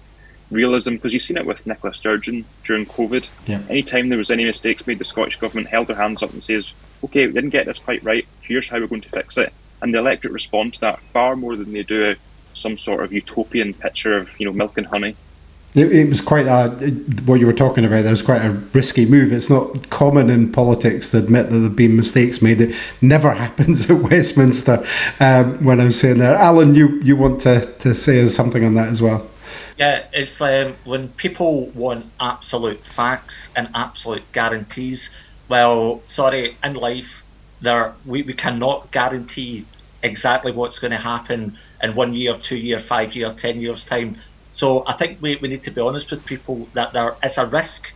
realism 0.52 0.96
because 0.96 1.14
you've 1.14 1.22
seen 1.22 1.38
it 1.38 1.46
with 1.46 1.66
Nicola 1.66 1.94
Sturgeon 1.94 2.46
during 2.64 2.86
COVID. 2.86 3.30
Yeah. 3.48 3.62
Anytime 3.70 4.10
there 4.10 4.18
was 4.18 4.32
any 4.32 4.46
mistakes 4.46 4.86
made, 4.86 5.00
the 5.00 5.06
Scottish 5.06 5.38
government 5.38 5.68
held 5.68 5.88
their 5.88 5.96
hands 5.96 6.22
up 6.24 6.32
and 6.32 6.44
says, 6.44 6.74
"Okay, 7.04 7.28
we 7.28 7.34
didn't 7.34 7.50
get 7.50 7.66
this 7.66 7.80
quite 7.80 8.04
right. 8.04 8.25
Here's 8.42 8.70
how 8.70 8.80
we're 8.80 8.88
going 8.88 9.02
to 9.02 9.10
fix 9.10 9.38
it." 9.38 9.54
And 9.82 9.94
the 9.94 10.00
electorate 10.00 10.34
respond 10.34 10.75
to 10.75 10.82
that 10.82 11.00
far 11.14 11.36
more 11.36 11.56
than 11.56 11.74
they 11.74 11.84
do 11.84 12.16
some 12.54 12.78
sort 12.78 13.04
of 13.04 13.12
utopian 13.12 13.74
picture 13.74 14.18
of 14.18 14.30
you 14.40 14.46
know 14.46 14.54
milk 14.54 14.78
and 14.78 14.88
honey. 14.88 15.16
It, 15.75 15.92
it 15.92 16.10
was 16.10 16.22
quite 16.22 16.48
a 16.48 16.70
what 17.25 17.40
you 17.40 17.46
were 17.46 17.54
talking 17.54 17.84
about. 17.84 18.04
That 18.04 18.12
was 18.12 18.22
quite 18.22 18.44
a 18.44 18.52
risky 18.52 19.06
move. 19.06 19.34
It's 19.34 19.50
not 19.50 19.90
common 19.90 20.30
in 20.30 20.52
politics 20.52 21.12
to 21.12 21.18
admit 21.18 21.50
that 21.50 21.58
there've 21.58 21.75
been 21.75 21.98
mistakes 21.98 22.42
made. 22.42 22.62
It 22.62 22.75
never 23.02 23.34
happens 23.36 23.90
at 23.90 23.98
Westminster. 23.98 24.86
Um, 25.20 25.64
when 25.64 25.82
I'm 25.82 25.92
saying 25.92 26.20
that, 26.20 26.40
Alan, 26.40 26.75
you 26.75 27.02
you 27.02 27.16
want 27.16 27.42
to 27.42 27.62
to 27.80 27.94
say 27.94 28.25
something 28.28 28.64
on 28.64 28.75
that 28.75 28.88
as 28.88 29.02
well? 29.02 29.28
Yeah, 29.77 30.05
it's 30.13 30.39
um, 30.39 30.75
when 30.85 31.09
people 31.09 31.67
want 31.67 32.05
absolute 32.19 32.79
facts 32.79 33.50
and 33.55 33.69
absolute 33.75 34.24
guarantees. 34.31 35.09
Well, 35.50 36.01
sorry, 36.07 36.57
in 36.63 36.75
life, 36.75 37.24
there 37.62 37.93
we, 38.05 38.21
we 38.24 38.33
cannot 38.33 38.91
guarantee 38.91 39.65
exactly 40.01 40.51
what's 40.51 40.79
going 40.79 40.91
to 40.91 40.97
happen 40.97 41.57
in 41.83 41.95
one 41.95 42.13
year, 42.13 42.38
two 42.38 42.57
year, 42.57 42.79
five 42.79 43.15
year, 43.15 43.33
ten 43.33 43.59
years 43.59 43.85
time. 43.85 44.17
So 44.51 44.85
I 44.88 44.93
think 44.93 45.21
we, 45.21 45.35
we 45.35 45.50
need 45.50 45.63
to 45.65 45.71
be 45.71 45.81
honest 45.81 46.12
with 46.12 46.25
people 46.25 46.69
that 46.74 46.93
there 46.93 47.15
is 47.24 47.38
a 47.38 47.45
risk. 47.45 47.91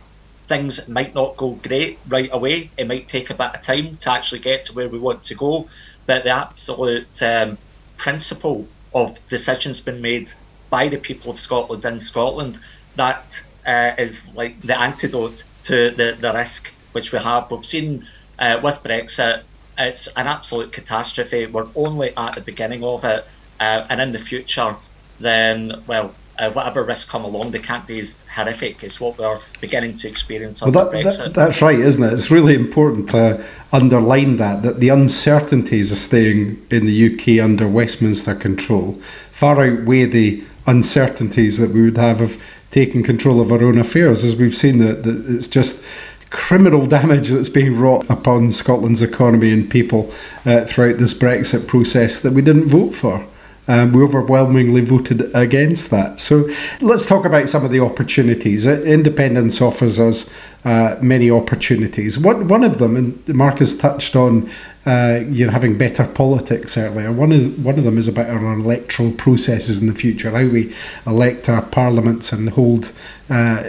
Things 0.48 0.88
might 0.88 1.14
not 1.14 1.36
go 1.36 1.52
great 1.52 1.98
right 2.08 2.28
away. 2.32 2.70
It 2.76 2.86
might 2.86 3.08
take 3.08 3.30
a 3.30 3.34
bit 3.34 3.54
of 3.54 3.62
time 3.62 3.96
to 3.98 4.10
actually 4.10 4.40
get 4.40 4.66
to 4.66 4.74
where 4.74 4.88
we 4.88 4.98
want 4.98 5.24
to 5.24 5.34
go. 5.34 5.68
But 6.06 6.24
the 6.24 6.30
absolute 6.30 7.22
um, 7.22 7.56
principle 7.96 8.66
of 8.92 9.18
decisions 9.28 9.80
being 9.80 10.02
made 10.02 10.32
by 10.70 10.88
the 10.88 10.96
people 10.96 11.30
of 11.30 11.40
Scotland 11.40 11.84
in 11.84 12.00
Scotland, 12.00 12.58
that 12.96 13.24
uh, 13.66 13.92
is 13.98 14.26
like 14.34 14.60
the 14.60 14.78
antidote 14.78 15.42
to 15.64 15.90
the, 15.90 16.16
the 16.18 16.32
risk 16.32 16.72
which 16.92 17.12
we 17.12 17.18
have. 17.18 17.50
We've 17.50 17.66
seen 17.66 18.06
uh, 18.38 18.60
with 18.62 18.82
Brexit, 18.82 19.42
it's 19.78 20.06
an 20.08 20.26
absolute 20.26 20.72
catastrophe. 20.72 21.46
We're 21.46 21.68
only 21.74 22.16
at 22.16 22.34
the 22.34 22.40
beginning 22.40 22.84
of 22.84 23.04
it, 23.04 23.26
uh, 23.60 23.86
and 23.88 24.00
in 24.00 24.12
the 24.12 24.18
future, 24.18 24.76
then 25.18 25.82
well, 25.86 26.14
uh, 26.40 26.50
whatever 26.52 26.82
risks 26.82 27.08
come 27.08 27.24
along, 27.24 27.50
they 27.50 27.58
can't 27.58 27.86
be 27.86 28.00
as 28.00 28.16
horrific 28.34 28.82
as 28.82 28.98
what 28.98 29.18
we're 29.18 29.38
beginning 29.60 29.96
to 29.98 30.08
experience 30.08 30.62
well, 30.62 30.70
that, 30.70 30.90
that, 30.90 31.34
that's 31.34 31.60
right, 31.60 31.78
isn't 31.78 32.02
it? 32.02 32.12
It's 32.12 32.30
really 32.30 32.54
important 32.54 33.10
to 33.10 33.46
underline 33.72 34.36
that 34.36 34.62
that 34.62 34.80
the 34.80 34.88
uncertainties 34.88 35.92
of 35.92 35.98
staying 35.98 36.66
in 36.70 36.86
the 36.86 37.12
UK 37.12 37.44
under 37.44 37.68
Westminster 37.68 38.34
control 38.34 38.94
far 39.30 39.64
outweigh 39.64 40.06
the 40.06 40.42
uncertainties 40.66 41.58
that 41.58 41.70
we 41.70 41.82
would 41.82 41.98
have 41.98 42.20
of 42.22 42.42
taking 42.70 43.02
control 43.02 43.40
of 43.40 43.52
our 43.52 43.62
own 43.62 43.78
affairs, 43.78 44.24
as 44.24 44.34
we've 44.36 44.54
seen 44.54 44.78
that, 44.78 45.02
that 45.02 45.26
it's 45.28 45.48
just 45.48 45.86
criminal 46.30 46.86
damage 46.98 47.28
that's 47.28 47.48
being 47.50 47.76
wrought 47.76 48.08
upon 48.08 48.50
Scotland's 48.50 49.02
economy 49.02 49.52
and 49.52 49.70
people 49.70 50.10
uh, 50.46 50.64
throughout 50.64 50.96
this 50.98 51.12
Brexit 51.12 51.66
process 51.66 52.20
that 52.20 52.32
we 52.32 52.40
didn't 52.40 52.66
vote 52.66 52.94
for. 52.94 53.26
Um, 53.70 53.92
we 53.92 54.02
overwhelmingly 54.02 54.80
voted 54.80 55.32
against 55.32 55.92
that. 55.92 56.18
So 56.18 56.48
let's 56.80 57.06
talk 57.06 57.24
about 57.24 57.48
some 57.48 57.64
of 57.64 57.70
the 57.70 57.78
opportunities. 57.78 58.66
Uh, 58.66 58.82
independence 58.82 59.62
offers 59.62 60.00
us 60.00 60.28
uh, 60.64 60.98
many 61.00 61.30
opportunities. 61.30 62.18
One, 62.18 62.48
one 62.48 62.64
of 62.64 62.78
them, 62.78 62.96
and 62.96 63.28
Marcus 63.28 63.78
touched 63.78 64.16
on, 64.16 64.50
uh, 64.86 65.20
you 65.28 65.46
know, 65.46 65.52
having 65.52 65.78
better 65.78 66.04
politics 66.04 66.76
earlier. 66.76 67.12
One 67.12 67.30
of 67.30 67.64
one 67.64 67.78
of 67.78 67.84
them 67.84 67.96
is 67.96 68.08
about 68.08 68.28
our 68.28 68.54
electoral 68.54 69.12
processes 69.12 69.80
in 69.80 69.86
the 69.86 69.94
future, 69.94 70.32
how 70.32 70.48
we 70.48 70.74
elect 71.06 71.48
our 71.48 71.62
parliaments 71.62 72.32
and 72.32 72.50
hold, 72.50 72.90
uh, 73.28 73.62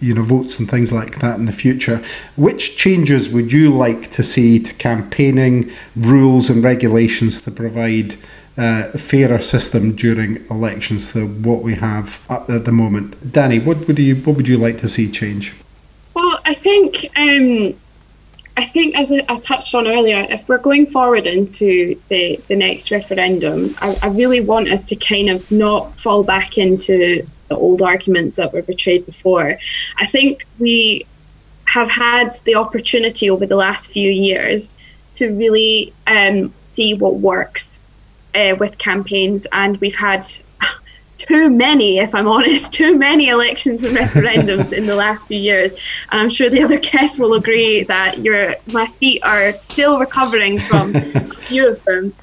you 0.00 0.14
know, 0.14 0.22
votes 0.24 0.58
and 0.58 0.68
things 0.68 0.92
like 0.92 1.20
that 1.20 1.38
in 1.38 1.44
the 1.44 1.52
future. 1.52 2.04
Which 2.34 2.76
changes 2.76 3.28
would 3.28 3.52
you 3.52 3.72
like 3.72 4.10
to 4.12 4.24
see 4.24 4.58
to 4.58 4.74
campaigning 4.74 5.70
rules 5.94 6.50
and 6.50 6.64
regulations 6.64 7.40
to 7.42 7.52
provide? 7.52 8.16
Uh, 8.56 8.84
fairer 8.92 9.40
system 9.40 9.94
during 9.94 10.44
elections 10.50 11.12
than 11.12 11.42
what 11.42 11.62
we 11.62 11.74
have 11.74 12.24
at 12.28 12.64
the 12.64 12.72
moment. 12.72 13.32
Danny, 13.32 13.58
what 13.58 13.86
would 13.86 13.98
you 13.98 14.16
what 14.16 14.36
would 14.36 14.48
you 14.48 14.58
like 14.58 14.78
to 14.78 14.88
see 14.88 15.10
change? 15.10 15.54
Well, 16.14 16.40
I 16.44 16.54
think 16.54 17.10
um, 17.16 17.74
I 18.56 18.64
think 18.64 18.94
as 18.94 19.10
I, 19.10 19.20
touched 19.40 19.74
on 19.74 19.88
earlier, 19.88 20.26
if 20.30 20.48
we're 20.48 20.58
going 20.58 20.86
forward 20.86 21.26
into 21.26 22.00
the, 22.08 22.40
the 22.46 22.54
next 22.54 22.92
referendum, 22.92 23.74
I, 23.78 23.98
I 24.02 24.06
really 24.08 24.40
want 24.40 24.70
us 24.70 24.84
to 24.84 24.96
kind 24.96 25.28
of 25.28 25.50
not 25.50 25.98
fall 25.98 26.22
back 26.22 26.56
into 26.56 27.26
the 27.48 27.56
old 27.56 27.82
arguments 27.82 28.36
that 28.36 28.52
were 28.52 28.62
portrayed 28.62 29.06
before. 29.06 29.58
I 29.98 30.06
think 30.06 30.46
we 30.60 31.04
have 31.64 31.90
had 31.90 32.38
the 32.44 32.54
opportunity 32.54 33.28
over 33.28 33.44
the 33.44 33.56
last 33.56 33.88
few 33.88 34.08
years 34.08 34.76
to 35.14 35.34
really 35.34 35.92
um, 36.06 36.54
see 36.64 36.94
what 36.94 37.14
works 37.14 37.73
uh, 38.34 38.56
with 38.58 38.78
campaigns, 38.78 39.46
and 39.52 39.76
we've 39.78 39.94
had 39.94 40.26
too 41.18 41.50
many, 41.50 41.98
if 41.98 42.14
I'm 42.14 42.28
honest, 42.28 42.72
too 42.82 42.96
many 42.96 43.28
elections 43.28 43.84
and 43.84 43.96
referendums 43.96 44.72
in 44.72 44.86
the 44.86 44.94
last 44.94 45.26
few 45.26 45.38
years. 45.38 45.72
And 46.10 46.20
I'm 46.20 46.30
sure 46.30 46.50
the 46.50 46.62
other 46.62 46.78
guests 46.90 47.18
will 47.18 47.34
agree 47.34 47.84
that 47.84 48.18
your 48.18 48.56
my 48.72 48.86
feet 48.86 49.22
are 49.24 49.52
still 49.58 49.98
recovering 49.98 50.58
from 50.58 50.94
a 50.94 51.20
few 51.34 51.68
of 51.68 51.84
them. 51.84 52.14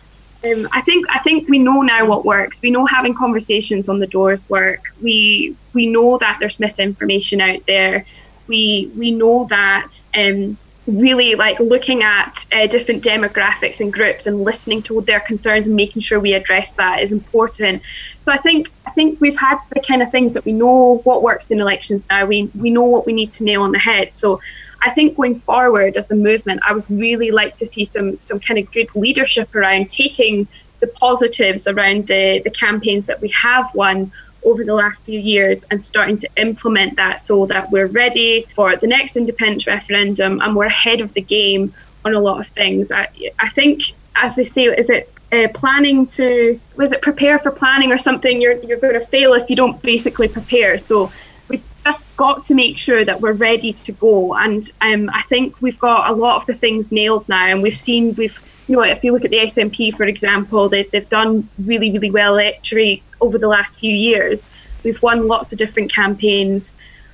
Um, 0.44 0.68
I 0.72 0.82
think 0.82 1.06
I 1.10 1.20
think 1.20 1.50
we 1.50 1.60
know 1.60 1.82
now 1.82 2.06
what 2.06 2.26
works. 2.26 2.62
We 2.62 2.72
know 2.72 2.86
having 2.86 3.14
conversations 3.14 3.88
on 3.90 4.00
the 4.00 4.08
doors 4.08 4.50
work. 4.50 4.94
We 5.02 5.56
we 5.74 5.86
know 5.88 6.18
that 6.18 6.38
there's 6.40 6.60
misinformation 6.60 7.42
out 7.42 7.66
there. 7.68 8.06
We 8.48 8.92
we 8.98 9.12
know 9.12 9.46
that 9.50 9.92
um, 10.16 10.58
really 10.88 11.36
like 11.36 11.60
looking 11.60 12.02
at 12.02 12.46
uh, 12.52 12.66
different 12.68 13.04
demographics 13.04 13.80
and 13.80 13.94
groups 13.94 14.26
and 14.26 14.44
listening 14.44 14.82
to 14.82 15.02
their 15.02 15.20
concerns 15.20 15.68
and 15.68 15.76
making 15.76 16.02
sure 16.02 16.20
we 16.20 16.34
address 16.34 16.72
that 16.74 17.02
is 17.02 17.12
important. 17.12 17.82
So 18.22 18.32
I 18.32 18.38
think 18.38 18.72
I 18.86 18.92
think 18.92 19.22
we've 19.22 19.38
had 19.38 19.60
the 19.74 19.80
kind 19.80 20.02
of 20.02 20.12
things 20.12 20.34
that 20.34 20.44
we 20.44 20.54
know 20.54 20.98
what 21.04 21.22
works 21.22 21.48
in 21.48 21.60
elections 21.60 22.06
now. 22.10 22.26
We 22.26 22.50
we 22.56 22.72
know 22.72 22.84
what 22.84 23.06
we 23.06 23.14
need 23.14 23.32
to 23.34 23.44
nail 23.44 23.62
on 23.62 23.72
the 23.72 23.80
head. 23.80 24.14
So 24.14 24.42
I 24.82 24.90
think 24.90 25.16
going 25.16 25.40
forward 25.42 25.96
as 25.98 26.10
a 26.10 26.16
movement, 26.16 26.62
I 26.68 26.74
would 26.74 26.90
really 26.90 27.32
like 27.32 27.58
to 27.58 27.68
see 27.68 27.86
some 27.86 28.18
some 28.18 28.40
kind 28.40 28.60
of 28.60 28.72
good 28.72 28.90
leadership 28.96 29.54
around 29.54 29.90
taking 29.90 30.48
the 30.80 30.88
positives 30.88 31.68
around 31.68 32.08
the 32.08 32.42
the 32.44 32.50
campaigns 32.50 33.06
that 33.06 33.22
we 33.22 33.30
have 33.30 33.74
won 33.76 34.12
over 34.44 34.64
the 34.64 34.74
last 34.74 35.02
few 35.04 35.20
years 35.20 35.64
and 35.70 35.82
starting 35.82 36.18
to 36.18 36.30
implement 36.38 36.96
that 36.96 37.22
so 37.22 37.46
that 37.46 37.70
we're 37.72 37.88
ready 37.88 38.46
for 38.56 38.76
the 38.76 38.88
next 38.88 39.16
independence 39.16 39.68
referendum 39.68 40.42
and 40.42 40.56
we're 40.56 40.66
ahead 40.66 41.02
of 41.02 41.14
the 41.14 41.22
game 41.22 41.74
on 42.06 42.16
a 42.16 42.20
lot 42.20 42.40
of 42.40 42.48
things. 42.48 42.92
I, 42.92 43.08
I 43.40 43.50
think, 43.50 43.94
as 44.16 44.36
they 44.36 44.46
say, 44.46 44.64
is 44.64 44.90
it 44.90 45.12
uh, 45.32 45.48
planning 45.54 46.06
to 46.06 46.60
was 46.76 46.92
it 46.92 47.02
prepare 47.02 47.40
for 47.40 47.52
planning 47.52 47.92
or 47.92 47.98
something? 47.98 48.42
You're 48.42 48.62
you're 48.64 48.80
going 48.80 48.96
to 48.96 49.06
fail 49.06 49.34
if 49.34 49.50
you 49.50 49.56
don't 49.56 49.82
basically 49.82 50.28
prepare. 50.28 50.78
So 50.78 51.12
we've 51.48 51.64
just 51.86 52.04
got 52.18 52.44
to 52.46 52.56
make 52.56 52.78
sure 52.78 53.06
that 53.06 53.22
we're 53.22 53.34
ready 53.34 53.74
to 53.74 53.92
go. 53.94 54.34
And 54.34 54.70
um, 54.82 55.10
I 55.14 55.22
think 55.24 55.62
we've 55.62 55.80
got 55.80 56.10
a 56.10 56.14
lot 56.14 56.42
of 56.42 56.48
the 56.48 56.56
things 56.56 56.92
nailed 56.92 57.30
now, 57.30 57.46
and 57.46 57.62
we've 57.62 57.78
seen 57.78 58.16
we've 58.16 58.38
you 58.68 58.76
know 58.76 58.84
if 58.84 59.04
you 59.04 59.14
look 59.14 59.24
at 59.24 59.32
the 59.32 59.38
SNP 59.38 59.96
for 59.96 60.04
example, 60.04 60.68
they, 60.68 60.84
they've 60.84 61.10
done 61.10 61.48
really 61.60 61.92
really 61.92 62.12
well 62.12 62.40
actually 62.40 63.04
over 63.22 63.38
the 63.38 63.48
last 63.48 63.80
few 63.80 63.96
years. 63.96 64.42
We've 64.84 65.02
won 65.02 65.28
lots 65.28 65.52
of 65.52 65.58
different 65.58 65.94
campaigns, 65.94 66.74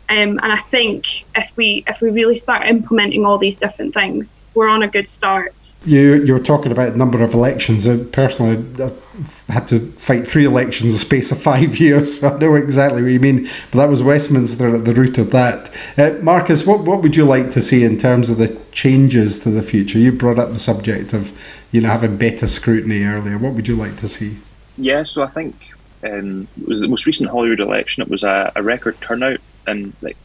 um, 0.09 0.39
and 0.41 0.53
I 0.53 0.57
think 0.57 1.25
if 1.35 1.51
we 1.57 1.83
if 1.85 1.99
we 1.99 2.09
really 2.09 2.37
start 2.37 2.65
implementing 2.65 3.25
all 3.25 3.37
these 3.37 3.57
different 3.57 3.93
things, 3.93 4.41
we're 4.53 4.69
on 4.69 4.81
a 4.81 4.87
good 4.87 5.07
start. 5.07 5.53
You 5.85 6.23
you 6.23 6.31
were 6.31 6.39
talking 6.39 6.71
about 6.71 6.93
a 6.93 6.97
number 6.97 7.21
of 7.21 7.33
elections. 7.33 7.85
personally, 8.11 8.65
I 8.79 9.51
had 9.51 9.67
to 9.67 9.79
fight 9.91 10.25
three 10.25 10.45
elections 10.45 10.83
in 10.83 10.89
the 10.89 10.97
space 10.97 11.29
of 11.31 11.41
five 11.41 11.77
years. 11.79 12.21
So 12.21 12.29
I 12.29 12.39
know 12.39 12.55
exactly 12.55 13.01
what 13.01 13.11
you 13.11 13.19
mean. 13.19 13.49
But 13.71 13.79
that 13.79 13.89
was 13.89 14.01
Westminster 14.01 14.75
at 14.75 14.85
the 14.85 14.93
root 14.93 15.17
of 15.17 15.31
that. 15.31 15.69
Uh, 15.97 16.11
Marcus, 16.23 16.65
what 16.65 16.81
what 16.81 17.01
would 17.03 17.17
you 17.17 17.25
like 17.25 17.51
to 17.51 17.61
see 17.61 17.83
in 17.83 17.97
terms 17.97 18.29
of 18.29 18.37
the 18.37 18.57
changes 18.71 19.39
to 19.39 19.49
the 19.49 19.61
future? 19.61 19.99
You 19.99 20.13
brought 20.13 20.39
up 20.39 20.53
the 20.53 20.59
subject 20.59 21.13
of 21.13 21.37
you 21.73 21.81
know 21.81 21.89
having 21.89 22.15
better 22.15 22.47
scrutiny 22.47 23.03
earlier. 23.03 23.37
What 23.37 23.53
would 23.55 23.67
you 23.67 23.75
like 23.75 23.97
to 23.97 24.07
see? 24.07 24.37
Yeah, 24.77 25.03
so 25.03 25.23
I 25.23 25.27
think 25.27 25.55
um, 26.03 26.47
it 26.59 26.67
was 26.67 26.79
the 26.79 26.87
most 26.87 27.05
recent 27.05 27.29
Holyrood 27.29 27.59
election. 27.59 28.03
It 28.03 28.09
was 28.09 28.23
a, 28.23 28.51
a, 28.55 28.63
record 28.63 28.99
turnout, 29.01 29.39
and 29.65 29.93
like 30.01 30.17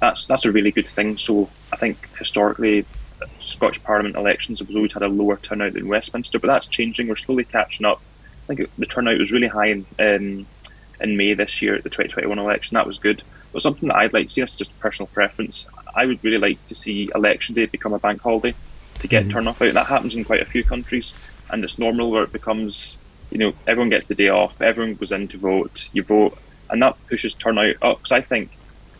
that's 0.00 0.26
that's 0.26 0.44
a 0.44 0.52
really 0.52 0.70
good 0.70 0.86
thing. 0.86 1.18
So 1.18 1.50
I 1.72 1.76
think 1.76 2.16
historically, 2.16 2.86
Scottish 3.40 3.82
Parliament 3.82 4.16
elections 4.16 4.60
have 4.60 4.74
always 4.74 4.92
had 4.92 5.02
a 5.02 5.08
lower 5.08 5.36
turnout 5.36 5.74
than 5.74 5.88
Westminster, 5.88 6.38
but 6.38 6.48
that's 6.48 6.66
changing. 6.66 7.08
We're 7.08 7.16
slowly 7.16 7.44
catching 7.44 7.86
up. 7.86 8.00
I 8.44 8.54
think 8.54 8.70
the 8.78 8.86
turnout 8.86 9.18
was 9.18 9.32
really 9.32 9.48
high 9.48 9.66
in 9.66 9.86
um, 9.98 10.46
in 11.00 11.16
May 11.16 11.34
this 11.34 11.60
year 11.60 11.74
at 11.74 11.82
the 11.82 11.90
2021 11.90 12.38
election. 12.38 12.74
That 12.74 12.86
was 12.86 12.98
good. 12.98 13.22
But 13.52 13.62
something 13.62 13.88
that 13.88 13.96
I'd 13.96 14.12
like 14.12 14.28
to 14.28 14.32
see, 14.32 14.40
that's 14.40 14.56
just 14.56 14.78
personal 14.78 15.08
preference. 15.08 15.66
I 15.94 16.06
would 16.06 16.22
really 16.22 16.38
like 16.38 16.64
to 16.66 16.74
see 16.74 17.10
election 17.14 17.54
day 17.54 17.66
become 17.66 17.92
a 17.92 17.98
bank 17.98 18.22
holiday 18.22 18.54
to 19.00 19.08
get 19.08 19.24
mm-hmm. 19.24 19.32
turn 19.32 19.48
off 19.48 19.60
out. 19.60 19.74
That 19.74 19.86
happens 19.86 20.14
in 20.14 20.24
quite 20.24 20.40
a 20.40 20.46
few 20.46 20.62
countries, 20.62 21.12
and 21.50 21.64
it's 21.64 21.78
normal 21.78 22.10
where 22.10 22.22
it 22.22 22.32
becomes 22.32 22.96
you 23.30 23.38
know, 23.38 23.52
everyone 23.66 23.90
gets 23.90 24.06
the 24.06 24.14
day 24.14 24.28
off, 24.28 24.60
everyone 24.60 24.94
goes 24.94 25.12
in 25.12 25.28
to 25.28 25.38
vote, 25.38 25.88
you 25.92 26.02
vote, 26.02 26.38
and 26.68 26.82
that 26.82 26.96
pushes 27.08 27.34
turnout 27.34 27.76
up. 27.82 27.98
Because 27.98 28.12
I 28.12 28.20
think 28.20 28.50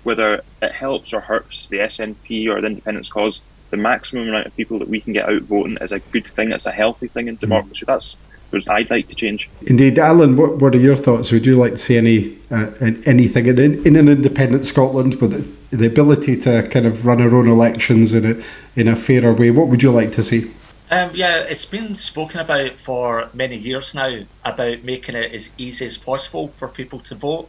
whether 0.02 0.42
it 0.62 0.72
helps 0.72 1.12
or 1.12 1.20
hurts 1.20 1.66
the 1.66 1.78
SNP 1.78 2.49
or 2.49 2.60
the 2.60 2.68
independence 2.68 3.10
cause, 3.10 3.40
the 3.70 3.76
maximum 3.76 4.28
amount 4.28 4.46
of 4.46 4.56
people 4.56 4.78
that 4.78 4.88
we 4.88 5.00
can 5.00 5.12
get 5.12 5.28
out 5.28 5.42
voting 5.42 5.78
is 5.80 5.92
a 5.92 5.99
good 5.99 6.26
thing. 6.26 6.52
It's 6.52 6.66
a 6.66 6.72
healthy 6.72 7.08
thing 7.08 7.28
in 7.28 7.37
mm. 7.37 7.40
democracy. 7.40 7.84
That's 7.87 8.16
what 8.50 8.68
I'd 8.68 8.90
like 8.90 9.08
to 9.08 9.14
change. 9.14 9.49
Indeed, 9.66 9.99
Alan. 9.99 10.37
What, 10.37 10.56
what 10.56 10.75
are 10.75 10.80
your 10.80 10.96
thoughts? 10.96 11.30
Would 11.30 11.46
you 11.46 11.56
like 11.56 11.72
to 11.72 11.78
see 11.78 11.96
any 11.96 12.37
uh, 12.50 12.70
anything 13.06 13.46
in, 13.46 13.87
in 13.87 13.96
an 13.96 14.08
independent 14.08 14.64
Scotland 14.66 15.16
with 15.16 15.70
the 15.70 15.87
ability 15.87 16.37
to 16.38 16.66
kind 16.68 16.87
of 16.87 17.06
run 17.06 17.22
our 17.22 17.34
own 17.34 17.49
elections 17.49 18.12
in 18.12 18.25
a 18.25 18.42
in 18.75 18.88
a 18.88 18.96
fairer 18.96 19.32
way? 19.32 19.50
What 19.50 19.68
would 19.68 19.82
you 19.82 19.92
like 19.92 20.12
to 20.12 20.22
see? 20.22 20.50
Um, 20.92 21.12
yeah, 21.14 21.37
it's 21.42 21.64
been 21.64 21.94
spoken 21.94 22.40
about 22.40 22.73
for 22.73 23.30
many 23.32 23.56
years 23.56 23.94
now 23.94 24.23
about 24.44 24.82
making 24.82 25.14
it 25.14 25.32
as 25.32 25.50
easy 25.56 25.87
as 25.87 25.97
possible 25.97 26.49
for 26.59 26.66
people 26.66 26.99
to 27.00 27.14
vote. 27.14 27.49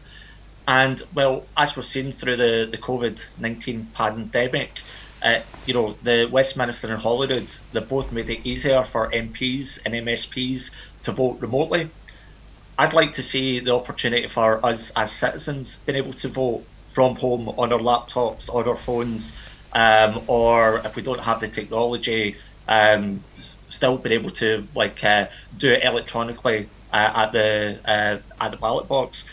And 0.67 1.01
well, 1.15 1.45
as 1.57 1.75
we've 1.75 1.87
seen 1.87 2.11
through 2.11 2.35
the, 2.35 2.67
the 2.69 2.77
COVID 2.77 3.19
19 3.39 3.87
pandemic, 3.95 4.79
uh, 5.23 5.39
you 5.65 5.73
know, 5.73 5.93
the 6.03 6.29
Westminster 6.31 6.91
and 6.91 7.01
Holyrood, 7.01 7.47
they 7.73 7.79
both 7.79 8.11
made 8.11 8.29
it 8.29 8.45
easier 8.45 8.83
for 8.83 9.09
MPs 9.09 9.79
and 9.85 9.95
MSPs 9.95 10.69
to 11.03 11.11
vote 11.11 11.41
remotely. 11.41 11.89
I'd 12.77 12.93
like 12.93 13.15
to 13.15 13.23
see 13.23 13.59
the 13.59 13.73
opportunity 13.73 14.27
for 14.27 14.63
us 14.63 14.91
as 14.95 15.11
citizens 15.11 15.77
being 15.87 15.97
able 15.97 16.13
to 16.13 16.27
vote 16.27 16.63
from 16.93 17.15
home 17.15 17.49
on 17.49 17.73
our 17.73 17.79
laptops 17.79 18.53
on 18.53 18.67
our 18.67 18.77
phones, 18.77 19.33
um, 19.73 20.21
or 20.27 20.77
if 20.85 20.95
we 20.95 21.01
don't 21.01 21.19
have 21.19 21.39
the 21.39 21.47
technology, 21.47 22.35
um, 22.67 23.23
still 23.69 23.97
been 23.97 24.11
able 24.11 24.31
to 24.31 24.67
like 24.75 25.03
uh, 25.03 25.27
do 25.57 25.71
it 25.71 25.83
electronically 25.83 26.67
uh, 26.93 27.11
at 27.15 27.31
the 27.31 27.79
uh, 27.85 28.17
at 28.43 28.51
the 28.51 28.57
ballot 28.57 28.87
box. 28.87 29.25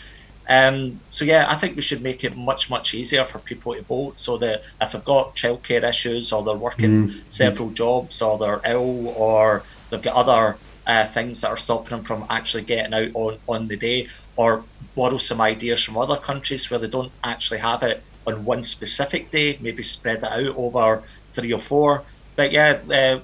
Um, 0.47 0.99
so 1.11 1.25
yeah, 1.25 1.45
I 1.47 1.55
think 1.59 1.75
we 1.75 1.83
should 1.83 2.01
make 2.01 2.23
it 2.23 2.35
much 2.35 2.69
much 2.69 2.95
easier 2.95 3.23
for 3.23 3.37
people 3.39 3.75
to 3.75 3.83
vote, 3.83 4.19
so 4.19 4.37
that 4.37 4.63
if 4.81 4.91
they've 4.91 5.05
got 5.05 5.35
childcare 5.35 5.87
issues 5.87 6.31
or 6.33 6.43
they're 6.43 6.55
working 6.55 7.09
mm. 7.09 7.21
several 7.29 7.69
jobs 7.69 8.21
or 8.21 8.39
they're 8.39 8.61
ill 8.65 9.09
or 9.09 9.63
they've 9.89 10.01
got 10.01 10.15
other 10.15 10.57
uh, 10.87 11.05
things 11.07 11.41
that 11.41 11.49
are 11.49 11.57
stopping 11.57 11.91
them 11.91 12.03
from 12.03 12.25
actually 12.31 12.63
getting 12.63 12.93
out 12.95 13.11
on, 13.13 13.37
on 13.47 13.67
the 13.67 13.77
day, 13.77 14.07
or 14.37 14.63
borrow 14.95 15.19
some 15.19 15.39
ideas 15.39 15.83
from 15.83 15.97
other 15.97 16.17
countries 16.17 16.69
where 16.71 16.79
they 16.79 16.87
don't 16.87 17.11
actually 17.23 17.59
have 17.59 17.83
it 17.83 18.01
on 18.25 18.43
one 18.43 18.63
specific 18.63 19.29
day, 19.29 19.57
maybe 19.61 19.83
spread 19.83 20.17
it 20.17 20.23
out 20.23 20.55
over 20.57 21.03
three 21.35 21.53
or 21.53 21.61
four. 21.61 22.03
But 22.39 22.53
yeah, 22.53 22.79
uh, 22.89 23.19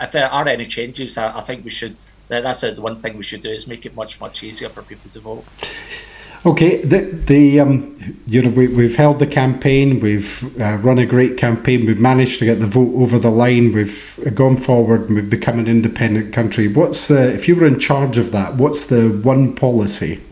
if 0.00 0.12
there 0.12 0.30
are 0.30 0.46
any 0.46 0.66
changes, 0.66 1.18
I, 1.18 1.38
I 1.38 1.40
think 1.40 1.64
we 1.64 1.70
should. 1.70 1.96
That's 2.28 2.60
the 2.60 2.80
one 2.80 3.02
thing 3.02 3.16
we 3.16 3.24
should 3.24 3.42
do 3.42 3.50
is 3.50 3.66
make 3.66 3.84
it 3.84 3.96
much 3.96 4.20
much 4.20 4.44
easier 4.44 4.68
for 4.68 4.82
people 4.82 5.10
to 5.10 5.18
vote. 5.18 5.44
Okay, 6.46 6.80
the 6.80 7.00
the 7.32 7.58
um, 7.58 7.98
you 8.24 8.42
know 8.42 8.50
we 8.50 8.68
we've 8.68 8.94
held 8.94 9.18
the 9.18 9.26
campaign, 9.26 9.98
we've 9.98 10.30
uh, 10.60 10.76
run 10.76 11.00
a 11.00 11.06
great 11.06 11.36
campaign, 11.36 11.86
we've 11.86 11.98
managed 11.98 12.38
to 12.38 12.44
get 12.44 12.60
the 12.60 12.68
vote 12.68 12.94
over 12.94 13.18
the 13.18 13.32
line, 13.32 13.72
we've 13.72 14.16
gone 14.32 14.56
forward, 14.56 15.08
and 15.08 15.16
we've 15.16 15.28
become 15.38 15.58
an 15.58 15.66
independent 15.66 16.32
country. 16.32 16.68
What's 16.68 17.08
the 17.08 17.34
if 17.34 17.48
you 17.48 17.56
were 17.56 17.66
in 17.66 17.80
charge 17.80 18.16
of 18.16 18.30
that? 18.30 18.54
What's 18.54 18.86
the 18.86 19.08
one 19.08 19.56
policy 19.56 20.22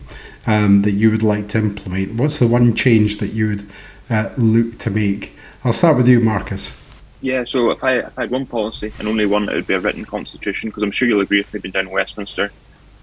um, 0.47 0.83
that 0.83 0.91
you 0.91 1.11
would 1.11 1.23
like 1.23 1.49
to 1.49 1.57
implement? 1.57 2.15
What's 2.15 2.39
the 2.39 2.47
one 2.47 2.75
change 2.75 3.17
that 3.17 3.33
you 3.33 3.49
would 3.49 3.69
uh, 4.09 4.29
look 4.37 4.77
to 4.79 4.89
make? 4.89 5.33
I'll 5.65 5.73
start 5.73 5.97
with 5.97 6.07
you, 6.07 6.21
Marcus. 6.21 6.84
Yeah, 7.25 7.43
so 7.43 7.71
if 7.71 7.83
I, 7.83 7.93
if 7.97 8.19
I 8.19 8.21
had 8.21 8.29
one 8.29 8.45
policy 8.45 8.93
and 8.99 9.07
only 9.07 9.25
one, 9.25 9.49
it 9.49 9.55
would 9.55 9.65
be 9.65 9.73
a 9.73 9.79
written 9.79 10.05
constitution, 10.05 10.69
because 10.69 10.83
I'm 10.83 10.91
sure 10.91 11.07
you'll 11.07 11.21
agree 11.21 11.39
with 11.39 11.51
me 11.55 11.59
being 11.59 11.71
down 11.71 11.87
in 11.87 11.91
Westminster 11.91 12.51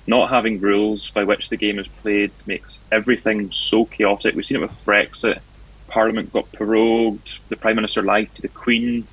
not 0.06 0.30
having 0.30 0.60
rules 0.60 1.10
by 1.10 1.24
which 1.24 1.48
the 1.48 1.56
game 1.56 1.78
is 1.80 1.88
played 1.88 2.30
makes 2.46 2.78
everything 2.90 3.50
so 3.50 3.84
chaotic. 3.84 4.34
We've 4.34 4.46
seen 4.46 4.58
it 4.58 4.60
with 4.60 4.84
Brexit. 4.84 5.40
Parliament 5.88 6.32
got 6.32 6.50
prorogued, 6.52 7.40
the 7.48 7.56
Prime 7.56 7.76
Minister 7.76 8.02
lied 8.02 8.32
to 8.36 8.42
the 8.42 8.48
Queen, 8.48 9.06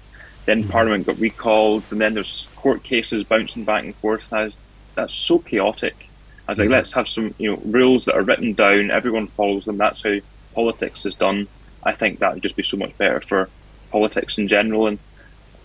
then 0.46 0.62
mm-hmm. 0.62 0.72
Parliament 0.72 1.08
got 1.08 1.20
recalled, 1.20 1.84
and 1.90 2.00
then 2.00 2.14
there's 2.14 2.48
court 2.56 2.84
cases 2.84 3.24
bouncing 3.24 3.66
back 3.66 3.84
and 3.84 3.96
forth. 3.96 4.32
Now, 4.32 4.50
that's 4.94 5.16
so 5.16 5.40
chaotic. 5.40 6.08
I 6.48 6.52
was 6.52 6.60
like, 6.60 6.66
mm-hmm. 6.66 6.74
let's 6.74 6.94
have 6.94 7.10
some 7.10 7.34
you 7.40 7.52
know 7.52 7.62
rules 7.66 8.06
that 8.06 8.16
are 8.16 8.24
written 8.24 8.54
down, 8.54 8.92
everyone 8.92 9.28
follows 9.28 9.66
them. 9.66 9.78
That's 9.78 10.04
how 10.04 10.18
politics 10.54 11.06
is 11.08 11.16
done. 11.16 11.48
I 11.84 11.94
think 11.94 12.20
that 12.20 12.36
would 12.36 12.44
just 12.44 12.56
be 12.56 12.64
so 12.64 12.78
much 12.78 12.98
better 12.98 13.22
for 13.22 13.50
politics 13.92 14.38
in 14.38 14.48
general. 14.48 14.88
And 14.88 15.00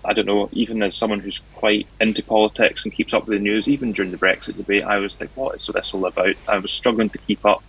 I 0.05 0.13
don't 0.13 0.27
know, 0.27 0.49
even 0.53 0.83
as 0.83 0.97
someone 0.97 1.21
who's 1.21 1.41
quite 1.55 1.87
into 2.01 2.23
politics 2.23 2.85
and 2.85 2.93
keeps 2.93 3.15
up 3.15 3.27
with 3.27 3.39
the 3.39 3.43
news, 3.43 3.69
even 3.69 3.93
during 3.93 4.11
the 4.11 4.19
Brexit 4.19 4.57
debate, 4.57 4.85
I 4.85 4.99
was 4.99 5.19
like, 5.21 5.31
what 5.35 5.57
is 5.57 5.67
this 5.67 5.95
all 5.95 6.05
about? 6.07 6.37
I 6.49 6.59
was 6.59 6.73
struggling 6.73 7.11
to 7.11 7.19
keep 7.19 7.45
up. 7.45 7.63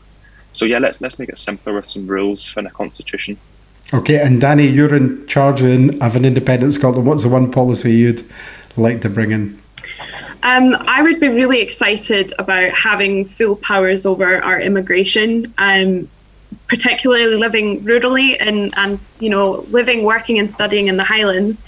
So 0.53 0.65
yeah, 0.65 0.79
let's 0.79 1.01
let's 1.01 1.19
make 1.19 1.29
it 1.29 1.37
simpler 1.37 1.73
with 1.73 1.85
some 1.85 2.07
rules 2.07 2.53
and 2.55 2.65
a 2.65 2.69
constitution. 2.69 3.37
Okay, 3.93 4.19
and 4.19 4.41
Danny, 4.41 4.67
you're 4.67 4.95
in 4.95 5.27
charge 5.27 5.61
of 5.61 6.15
an 6.15 6.25
independent 6.25 6.73
Scotland. 6.73 7.05
What's 7.07 7.23
the 7.23 7.29
one 7.29 7.51
policy 7.51 7.93
you'd 7.93 8.23
like 8.77 9.01
to 9.01 9.09
bring 9.09 9.31
in? 9.31 9.61
Um, 10.41 10.75
I 10.87 11.01
would 11.01 11.19
be 11.19 11.27
really 11.27 11.59
excited 11.59 12.33
about 12.39 12.71
having 12.71 13.25
full 13.25 13.55
powers 13.55 14.05
over 14.05 14.43
our 14.43 14.59
immigration. 14.59 15.53
Um, 15.57 16.09
particularly 16.67 17.35
living 17.35 17.83
rurally 17.83 18.37
and, 18.39 18.73
and 18.77 18.99
you 19.19 19.29
know 19.29 19.65
living, 19.69 20.03
working, 20.03 20.39
and 20.39 20.49
studying 20.49 20.87
in 20.87 20.97
the 20.97 21.03
Highlands. 21.03 21.63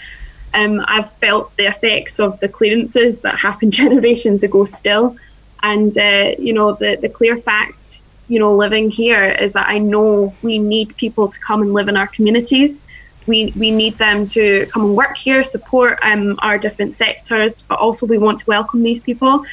Um, 0.54 0.84
I've 0.88 1.12
felt 1.18 1.56
the 1.58 1.68
effects 1.68 2.20
of 2.20 2.40
the 2.40 2.48
clearances 2.48 3.20
that 3.20 3.38
happened 3.38 3.74
generations 3.84 4.44
ago 4.44 4.66
still. 4.66 5.16
And, 5.64 5.98
uh, 5.98 6.32
you 6.38 6.54
know, 6.54 6.74
the, 6.74 6.98
the 7.02 7.10
clear 7.10 7.38
fact, 7.38 8.02
you 8.28 8.40
know, 8.40 8.54
living 8.56 8.90
here 8.90 9.26
is 9.26 9.54
that 9.54 9.68
I 9.68 9.80
know 9.80 10.36
we 10.42 10.60
need 10.60 10.96
people 10.98 11.30
to 11.30 11.40
come 11.40 11.62
and 11.62 11.74
live 11.74 11.90
in 11.90 11.98
our 11.98 12.08
communities. 12.08 12.84
We, 13.26 13.54
we 13.58 13.72
need 13.72 13.98
them 13.98 14.28
to 14.30 14.68
come 14.68 14.86
and 14.86 14.96
work 14.96 15.18
here, 15.18 15.44
support 15.44 16.00
um, 16.02 16.38
our 16.40 16.58
different 16.58 16.96
sectors, 16.96 17.62
but 17.62 17.80
also 17.80 18.06
we 18.06 18.18
want 18.18 18.40
to 18.40 18.46
welcome 18.48 18.84
these 18.84 19.02
people. 19.02 19.44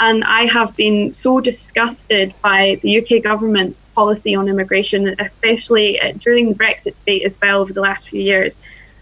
And 0.00 0.22
I 0.24 0.46
have 0.46 0.76
been 0.76 1.10
so 1.10 1.40
disgusted 1.40 2.32
by 2.40 2.78
the 2.82 2.98
UK 2.98 3.22
government's 3.22 3.82
policy 3.94 4.34
on 4.34 4.48
immigration, 4.48 5.14
especially 5.18 6.00
uh, 6.00 6.12
during 6.18 6.50
the 6.50 6.54
Brexit 6.54 6.94
debate 7.00 7.24
as 7.24 7.36
well 7.40 7.60
over 7.60 7.72
the 7.72 7.80
last 7.80 8.08
few 8.08 8.22
years. 8.22 8.60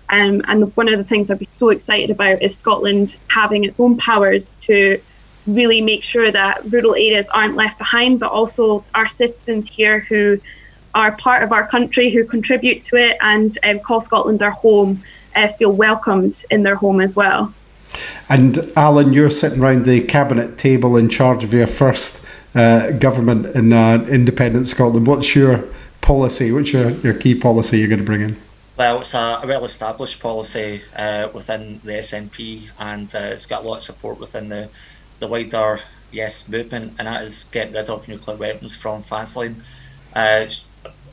Um, 0.09 0.43
and 0.49 0.75
one 0.77 0.89
of 0.89 0.99
the 0.99 1.05
things 1.05 1.31
I'd 1.31 1.39
be 1.39 1.49
so 1.51 1.69
excited 1.69 2.11
about 2.11 2.41
is 2.43 2.57
Scotland 2.57 3.17
having 3.29 3.65
its 3.65 3.79
own 3.79 3.99
powers 3.99 4.47
to 4.63 5.01
really 5.47 5.81
make 5.81 6.03
sure 6.03 6.31
that 6.31 6.65
rural 6.73 6.95
areas 6.95 7.27
aren't 7.29 7.57
left 7.57 7.79
behind, 7.79 8.19
but 8.19 8.31
also 8.31 8.85
our 8.95 9.09
citizens 9.09 9.69
here 9.69 10.01
who 10.01 10.41
are 10.95 11.13
part 11.13 11.43
of 11.43 11.53
our 11.53 11.67
country, 11.67 12.11
who 12.11 12.25
contribute 12.25 12.85
to 12.87 12.97
it 12.97 13.19
and 13.21 13.59
um, 13.65 13.79
call 13.81 14.01
Scotland 14.01 14.39
their 14.39 14.51
home, 14.51 15.03
uh, 15.35 15.49
feel 15.49 15.73
welcomed 15.73 16.43
in 16.51 16.63
their 16.63 16.75
home 16.75 17.01
as 17.01 17.15
well. 17.15 17.53
And 18.29 18.59
Alan, 18.77 19.12
you're 19.12 19.31
sitting 19.31 19.61
around 19.61 19.85
the 19.85 20.01
cabinet 20.03 20.59
table 20.59 20.96
in 20.96 21.09
charge 21.09 21.44
of 21.44 21.53
your 21.53 21.66
first 21.66 22.27
uh, 22.55 22.90
government 22.92 23.55
in 23.55 23.72
uh, 23.72 24.05
independent 24.11 24.66
Scotland. 24.66 25.07
What's 25.07 25.35
your 25.37 25.64
policy? 26.01 26.53
What's 26.53 26.72
your, 26.72 26.90
your 26.90 27.14
key 27.14 27.35
policy 27.35 27.79
you're 27.79 27.88
going 27.88 28.01
to 28.01 28.05
bring 28.05 28.22
in? 28.22 28.37
Well, 28.77 29.01
it's 29.01 29.14
a, 29.14 29.40
a 29.42 29.46
well-established 29.46 30.20
policy 30.20 30.83
uh, 30.96 31.29
within 31.33 31.81
the 31.85 31.92
SNP, 31.92 32.70
and 32.79 33.14
uh, 33.14 33.18
it's 33.18 33.46
got 33.46 33.64
a 33.64 33.68
lot 33.68 33.79
of 33.79 33.83
support 33.83 34.18
within 34.20 34.49
the 34.49 34.68
the 35.18 35.27
wider 35.27 35.81
Yes 36.12 36.46
movement, 36.46 36.94
and 36.99 37.09
that 37.09 37.25
is 37.25 37.44
get 37.51 37.72
rid 37.72 37.88
of 37.88 38.07
nuclear 38.07 38.37
weapons 38.37 38.77
from 38.77 39.03
Faslane. 39.03 39.57
Uh, 40.14 40.46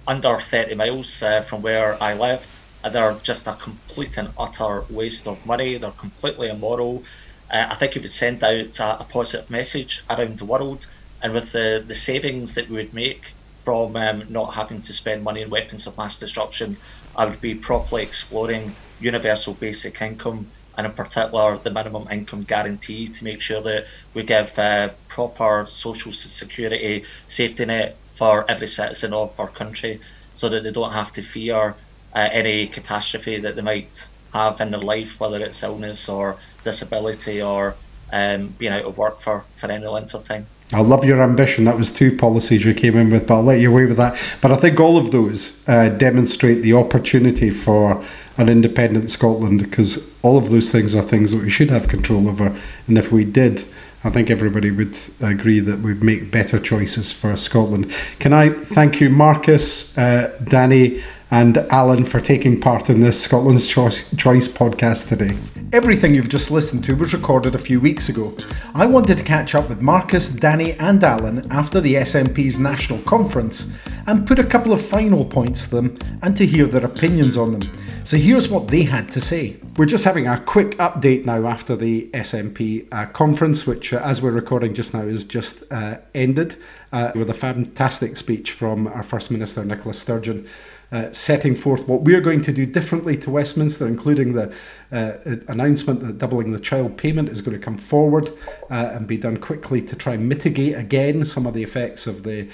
under 0.07 0.39
30 0.39 0.75
miles 0.75 1.23
uh, 1.23 1.41
from 1.43 1.61
where 1.61 2.01
I 2.03 2.13
live, 2.13 2.45
they're 2.89 3.15
just 3.23 3.47
a 3.47 3.53
complete 3.53 4.17
and 4.17 4.29
utter 4.37 4.83
waste 4.89 5.27
of 5.27 5.45
money. 5.45 5.77
They're 5.77 5.91
completely 5.91 6.49
immoral. 6.49 7.03
Uh, 7.51 7.67
I 7.69 7.75
think 7.75 7.95
it 7.95 8.01
would 8.01 8.13
send 8.13 8.43
out 8.43 8.79
a, 8.79 9.01
a, 9.01 9.05
positive 9.05 9.49
message 9.49 10.03
around 10.09 10.39
the 10.39 10.45
world, 10.45 10.87
and 11.21 11.33
with 11.33 11.51
the, 11.51 11.83
the 11.85 11.95
savings 11.95 12.55
that 12.55 12.69
we 12.69 12.77
would 12.77 12.93
make 12.93 13.25
from 13.63 13.95
um, 13.95 14.25
not 14.29 14.53
having 14.53 14.81
to 14.81 14.93
spend 14.93 15.23
money 15.23 15.43
on 15.43 15.49
weapons 15.49 15.87
of 15.87 15.97
mass 15.97 16.17
destruction, 16.17 16.77
I 17.15 17.25
would 17.25 17.41
be 17.41 17.55
properly 17.55 18.03
exploring 18.03 18.75
universal 18.99 19.53
basic 19.53 20.01
income 20.01 20.51
and 20.77 20.87
in 20.87 20.93
particular 20.93 21.57
the 21.57 21.69
minimum 21.69 22.07
income 22.11 22.43
guarantee 22.43 23.07
to 23.07 23.23
make 23.23 23.41
sure 23.41 23.61
that 23.61 23.85
we 24.13 24.23
give 24.23 24.57
uh, 24.57 24.89
proper 25.07 25.65
social 25.69 26.11
security 26.11 27.05
safety 27.27 27.65
net 27.65 27.97
for 28.15 28.49
every 28.49 28.67
citizen 28.67 29.13
of 29.13 29.39
our 29.39 29.49
country 29.49 30.01
so 30.35 30.49
that 30.49 30.63
they 30.63 30.71
don't 30.71 30.93
have 30.93 31.13
to 31.13 31.21
fear 31.21 31.75
uh, 32.15 32.29
any 32.31 32.67
catastrophe 32.67 33.39
that 33.39 33.55
they 33.55 33.61
might 33.61 33.89
have 34.33 34.59
in 34.61 34.71
their 34.71 34.79
life, 34.79 35.19
whether 35.19 35.37
it's 35.37 35.63
illness 35.63 36.09
or 36.09 36.37
disability 36.63 37.41
or 37.41 37.75
um, 38.11 38.47
being 38.57 38.71
out 38.71 38.83
of 38.85 38.97
work 38.97 39.21
for, 39.21 39.43
for 39.57 39.71
any 39.71 39.85
length 39.85 40.13
of 40.13 40.27
time. 40.27 40.47
I 40.71 40.81
love 40.81 41.05
your 41.05 41.21
ambition. 41.21 41.65
That 41.65 41.77
was 41.77 41.91
two 41.91 42.17
policies 42.17 42.65
you 42.65 42.73
came 42.73 42.95
in 42.95 43.11
with, 43.11 43.27
but 43.27 43.35
I'll 43.35 43.43
let 43.43 43.59
you 43.59 43.71
away 43.71 43.85
with 43.85 43.97
that. 43.97 44.17
But 44.41 44.51
I 44.51 44.55
think 44.55 44.79
all 44.79 44.97
of 44.97 45.11
those 45.11 45.67
uh, 45.69 45.89
demonstrate 45.89 46.63
the 46.63 46.73
opportunity 46.73 47.51
for 47.51 48.03
an 48.37 48.49
independent 48.49 49.11
Scotland 49.11 49.59
because 49.59 50.17
all 50.23 50.37
of 50.37 50.49
those 50.49 50.71
things 50.71 50.95
are 50.95 51.01
things 51.01 51.31
that 51.31 51.43
we 51.43 51.49
should 51.49 51.69
have 51.69 51.87
control 51.87 52.27
over. 52.27 52.57
And 52.87 52.97
if 52.97 53.11
we 53.11 53.23
did, 53.23 53.65
I 54.03 54.09
think 54.09 54.29
everybody 54.29 54.71
would 54.71 54.97
agree 55.21 55.59
that 55.59 55.79
we'd 55.79 56.03
make 56.03 56.31
better 56.31 56.59
choices 56.59 57.11
for 57.11 57.37
Scotland. 57.37 57.91
Can 58.19 58.33
I 58.33 58.49
thank 58.49 58.99
you, 58.99 59.09
Marcus, 59.09 59.97
uh, 59.97 60.37
Danny, 60.43 61.01
and 61.31 61.57
Alan 61.57 62.05
for 62.05 62.19
taking 62.19 62.59
part 62.59 62.89
in 62.89 62.99
this 62.99 63.21
Scotland's 63.21 63.67
Choice, 63.67 64.13
Choice 64.15 64.47
podcast 64.47 65.09
today. 65.09 65.37
Everything 65.73 66.13
you've 66.13 66.29
just 66.29 66.51
listened 66.51 66.83
to 66.83 66.95
was 66.95 67.13
recorded 67.13 67.55
a 67.55 67.57
few 67.57 67.81
weeks 67.81 68.07
ago. 68.07 68.31
I 68.75 68.85
wanted 68.85 69.17
to 69.17 69.23
catch 69.23 69.55
up 69.55 69.69
with 69.69 69.81
Marcus, 69.81 70.29
Danny, 70.29 70.73
and 70.73 71.03
Alan 71.03 71.51
after 71.51 71.81
the 71.81 71.95
SNP's 71.95 72.59
national 72.59 72.99
conference 72.99 73.75
and 74.05 74.27
put 74.27 74.37
a 74.37 74.43
couple 74.43 74.71
of 74.71 74.85
final 74.85 75.25
points 75.25 75.67
to 75.67 75.75
them 75.75 75.97
and 76.21 76.37
to 76.37 76.45
hear 76.45 76.67
their 76.67 76.85
opinions 76.85 77.37
on 77.37 77.53
them. 77.53 77.71
So 78.03 78.17
here's 78.17 78.49
what 78.49 78.67
they 78.67 78.83
had 78.83 79.09
to 79.11 79.21
say. 79.21 79.55
We're 79.77 79.85
just 79.85 80.03
having 80.03 80.27
a 80.27 80.39
quick 80.39 80.71
update 80.77 81.25
now 81.25 81.47
after 81.47 81.75
the 81.75 82.09
SNP 82.13 82.87
uh, 82.91 83.05
conference, 83.07 83.65
which, 83.65 83.93
uh, 83.93 84.01
as 84.03 84.21
we're 84.21 84.31
recording 84.31 84.73
just 84.73 84.93
now, 84.93 85.01
is 85.01 85.23
just 85.23 85.63
uh, 85.71 85.99
ended 86.13 86.57
uh, 86.91 87.11
with 87.15 87.29
a 87.29 87.33
fantastic 87.33 88.17
speech 88.17 88.51
from 88.51 88.87
our 88.87 89.03
First 89.03 89.31
Minister, 89.31 89.63
Nicola 89.63 89.93
Sturgeon 89.93 90.47
uh, 90.93 91.11
setting 91.11 91.55
forth 91.55 91.87
what 91.87 92.03
we're 92.03 92.21
going 92.21 92.39
to 92.39 92.53
do 92.53 92.67
differently 92.67 93.17
to 93.17 93.31
Westminster, 93.31 93.87
including 93.87 94.33
the 94.33 94.53
uh, 94.91 95.13
announcement 95.47 96.01
that 96.01 96.19
doubling 96.19 96.51
the 96.51 96.59
child 96.59 96.97
payment 96.97 97.29
is 97.29 97.41
going 97.41 97.57
to 97.57 97.63
come 97.63 97.77
forward 97.77 98.29
uh, 98.69 98.91
and 98.93 99.07
be 99.07 99.17
done 99.17 99.37
quickly 99.37 99.81
to 99.81 99.95
try 99.95 100.13
and 100.13 100.29
mitigate 100.29 100.75
again 100.77 101.25
some 101.25 101.47
of 101.47 101.55
the 101.55 101.63
effects 101.63 102.05
of 102.05 102.21
the 102.21 102.47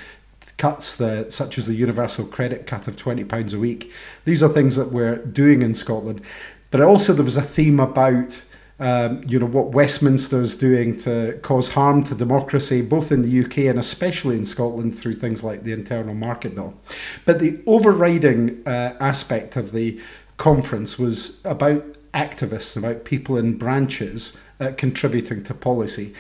cuts, 0.57 1.01
such 1.29 1.57
as 1.57 1.67
the 1.67 1.73
universal 1.73 2.25
credit 2.25 2.65
cut 2.65 2.87
of 2.87 2.95
£20 2.95 3.53
a 3.53 3.59
week. 3.59 3.91
These 4.23 4.41
are 4.41 4.49
things 4.49 4.77
that 4.77 4.93
we're 4.93 5.17
doing 5.17 5.61
in 5.61 5.73
Scotland. 5.73 6.21
But 6.71 6.81
also, 6.81 7.13
there 7.13 7.25
was 7.25 7.37
a 7.37 7.41
theme 7.41 7.79
about 7.79 8.45
um, 8.79 9.23
you 9.27 9.39
know 9.39 9.45
what 9.45 9.71
Westminster 9.71 10.41
is 10.41 10.55
doing 10.55 10.95
to 10.97 11.37
cause 11.41 11.69
harm 11.69 12.03
to 12.05 12.15
democracy, 12.15 12.81
both 12.81 13.11
in 13.11 13.21
the 13.21 13.45
UK 13.45 13.59
and 13.59 13.77
especially 13.77 14.37
in 14.37 14.45
Scotland 14.45 14.97
through 14.97 15.15
things 15.15 15.43
like 15.43 15.63
the 15.63 15.73
Internal 15.73 16.13
Market 16.13 16.55
Bill. 16.55 16.73
But 17.25 17.39
the 17.39 17.61
overriding 17.65 18.65
uh, 18.65 18.95
aspect 18.99 19.55
of 19.55 19.71
the 19.73 19.99
conference 20.37 20.97
was 20.97 21.43
about 21.45 21.83
activists, 22.13 22.77
about 22.77 23.03
people 23.03 23.37
in 23.37 23.57
branches 23.57 24.39
uh, 24.59 24.71
contributing 24.77 25.43
to 25.43 25.53
policy. 25.53 26.13